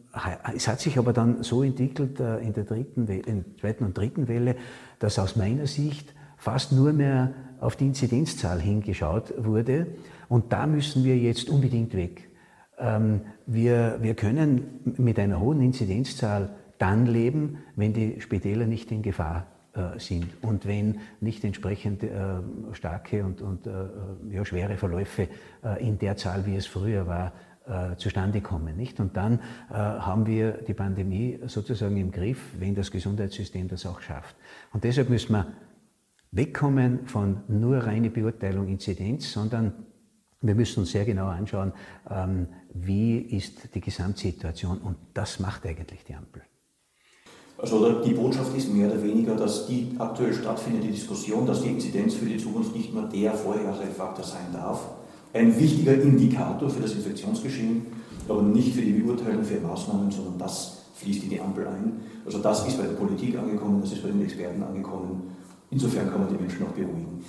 [0.54, 3.98] es hat sich aber dann so entwickelt äh, in der dritten Welle, in zweiten und
[3.98, 4.56] dritten Welle,
[5.00, 9.88] dass aus meiner Sicht fast nur mehr auf die Inzidenzzahl hingeschaut wurde.
[10.28, 12.30] Und da müssen wir jetzt unbedingt weg.
[12.78, 13.22] Ähm,
[13.54, 19.48] wir, wir können mit einer hohen Inzidenzzahl dann leben, wenn die Spitäler nicht in Gefahr
[19.74, 22.10] äh, sind und wenn nicht entsprechend äh,
[22.74, 23.72] starke und, und äh,
[24.32, 25.28] ja, schwere Verläufe
[25.64, 27.34] äh, in der Zahl, wie es früher war,
[27.68, 28.76] äh, zustande kommen.
[28.78, 29.00] Nicht?
[29.00, 29.40] Und dann
[29.70, 34.36] äh, haben wir die Pandemie sozusagen im Griff, wenn das Gesundheitssystem das auch schafft.
[34.74, 35.48] Und deshalb müssen wir
[36.32, 39.74] wegkommen von nur reine Beurteilung Inzidenz, sondern
[40.42, 41.74] wir müssen uns sehr genau anschauen,
[42.10, 46.42] ähm, wie ist die Gesamtsituation und das macht eigentlich die Ampel.
[47.58, 52.16] Also die Botschaft ist mehr oder weniger, dass die aktuell stattfindende Diskussion, dass die Inzidenz
[52.16, 54.82] für die Zukunft nicht mehr der Vorhersagefaktor sein darf,
[55.34, 57.86] ein wichtiger Indikator für das Infektionsgeschehen,
[58.28, 62.02] aber nicht für die Beurteilung für Maßnahmen, sondern das fließt in die Ampel ein.
[62.26, 65.36] Also das ist bei der Politik angekommen, das ist bei den Experten angekommen.
[65.70, 67.24] Insofern kann man die Menschen auch beruhigen.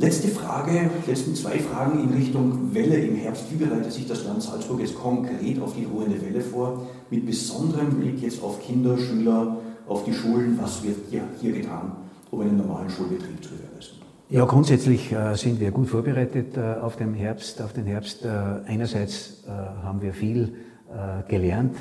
[0.00, 3.46] Letzte Frage, letzten zwei Fragen in Richtung Welle im Herbst.
[3.50, 6.86] Wie bereitet sich das Land Salzburg jetzt konkret auf die drohende Welle vor?
[7.10, 9.56] Mit besonderem Blick jetzt auf Kinder, Schüler,
[9.88, 10.56] auf die Schulen.
[10.62, 11.96] Was wird hier, hier getan,
[12.30, 13.98] um einen normalen Schulbetrieb zu gewährleisten?
[14.28, 17.60] Ja, grundsätzlich äh, sind wir gut vorbereitet äh, auf den Herbst.
[17.60, 18.24] Auf den Herbst.
[18.24, 18.28] Äh,
[18.66, 19.50] einerseits äh,
[19.82, 20.54] haben wir viel
[20.90, 21.74] äh, gelernt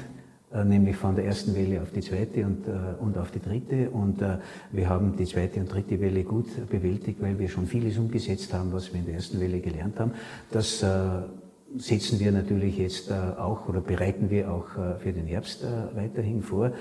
[0.63, 3.89] nämlich von der ersten Welle auf die zweite und, äh, und auf die dritte.
[3.89, 4.37] Und äh,
[4.71, 8.71] wir haben die zweite und dritte Welle gut bewältigt, weil wir schon vieles umgesetzt haben,
[8.71, 10.11] was wir in der ersten Welle gelernt haben.
[10.51, 10.83] Das
[11.77, 14.67] setzen wir natürlich jetzt auch oder bereiten wir auch
[14.99, 16.71] für den Herbst weiterhin vor.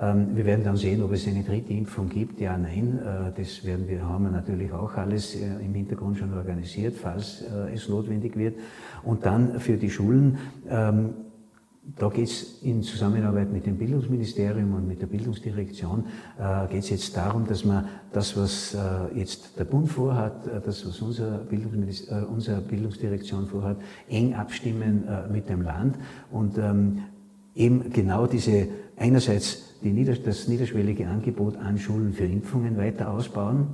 [0.00, 2.40] Ähm, wir werden dann sehen, ob es eine dritte Impfung gibt.
[2.40, 3.00] Ja, nein.
[3.36, 8.36] Das werden wir, haben wir natürlich auch alles im Hintergrund schon organisiert, falls es notwendig
[8.36, 8.54] wird.
[9.02, 10.38] Und dann für die Schulen
[10.70, 11.14] ähm,
[11.96, 16.04] da geht es in Zusammenarbeit mit dem Bildungsministerium und mit der Bildungsdirektion,
[16.38, 20.60] äh, geht es jetzt darum, dass man das, was äh, jetzt der Bund vorhat, äh,
[20.60, 23.78] das, was unser, Bildungsminister, äh, unsere Bildungsdirektion vorhat,
[24.08, 25.96] eng abstimmen äh, mit dem Land.
[26.30, 27.04] Und ähm,
[27.54, 33.68] eben genau diese einerseits die Nieder das niederschwellige Angebot an Schulen für Impfungen weiter ausbauen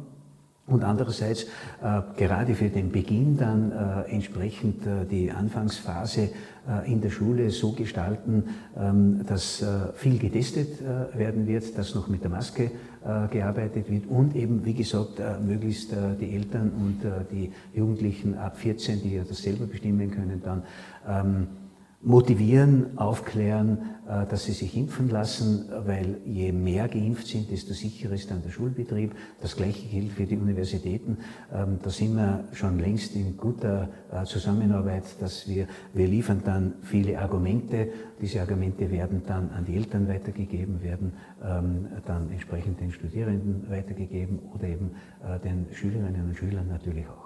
[0.66, 1.44] und andererseits
[1.82, 6.30] äh, gerade für den Beginn dann äh, entsprechend äh, die Anfangsphase
[6.66, 8.44] äh, in der Schule so gestalten,
[8.74, 12.70] ähm, dass äh, viel getestet äh, werden wird, dass noch mit der Maske
[13.30, 19.16] gearbeitet wird und eben, wie gesagt, möglichst die Eltern und die Jugendlichen ab 14, die
[19.16, 20.62] ja das selber bestimmen können, dann
[21.06, 21.46] ähm,
[22.04, 28.12] motivieren, aufklären, äh, dass sie sich impfen lassen, weil je mehr geimpft sind, desto sicherer
[28.12, 29.14] ist dann der Schulbetrieb.
[29.40, 31.18] Das Gleiche gilt für die Universitäten.
[31.52, 36.74] Ähm, da sind wir schon längst in guter äh, Zusammenarbeit, dass wir, wir liefern dann
[36.82, 37.88] viele Argumente.
[38.20, 44.40] Diese Argumente werden dann an die Eltern weitergegeben, werden ähm, dann entsprechend den Studierenden weitergegeben
[44.54, 44.90] oder eben
[45.22, 47.23] äh, den Schülerinnen und Schülern natürlich auch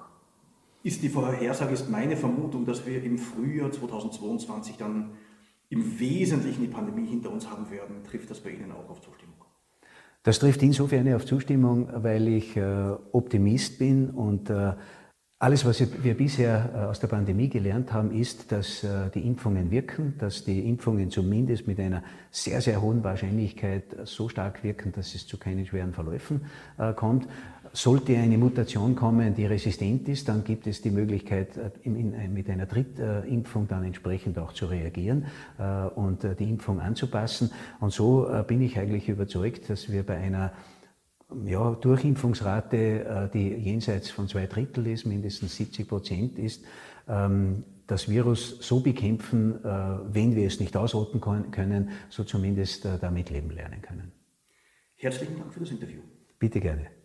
[0.83, 5.13] ist die Vorhersage, ist meine Vermutung, dass wir im Frühjahr 2022 dann
[5.71, 7.97] im Wesentlichen die Pandemie hinter uns haben werden.
[8.05, 9.35] Trifft das bei Ihnen auch auf Zustimmung?
[10.23, 12.63] Das trifft insofern auf Zustimmung, weil ich äh,
[13.13, 14.75] Optimist bin und äh,
[15.41, 19.71] alles, was wir bisher äh, aus der Pandemie gelernt haben, ist, dass äh, die Impfungen
[19.71, 22.03] wirken, dass die Impfungen zumindest mit einer
[22.33, 27.29] sehr, sehr hohen Wahrscheinlichkeit so stark wirken, dass es zu keinen schweren Verläufen äh, kommt.
[27.79, 31.51] Sollte eine Mutation kommen, die resistent ist, dann gibt es die Möglichkeit,
[31.85, 35.27] mit einer Drittimpfung dann entsprechend auch zu reagieren
[35.95, 37.53] und die Impfung anzupassen.
[37.79, 40.53] Und so bin ich eigentlich überzeugt, dass wir bei einer
[41.45, 46.65] ja, Durchimpfungsrate, äh, die jenseits von zwei Drittel ist, mindestens 70 Prozent ist,
[47.07, 49.69] ähm, das Virus so bekämpfen, äh,
[50.15, 54.13] wenn wir es nicht ausrotten können, so zumindest äh, damit leben lernen können.
[54.97, 56.01] Herzlichen Dank für das Interview.
[56.39, 56.98] Bitte gerne.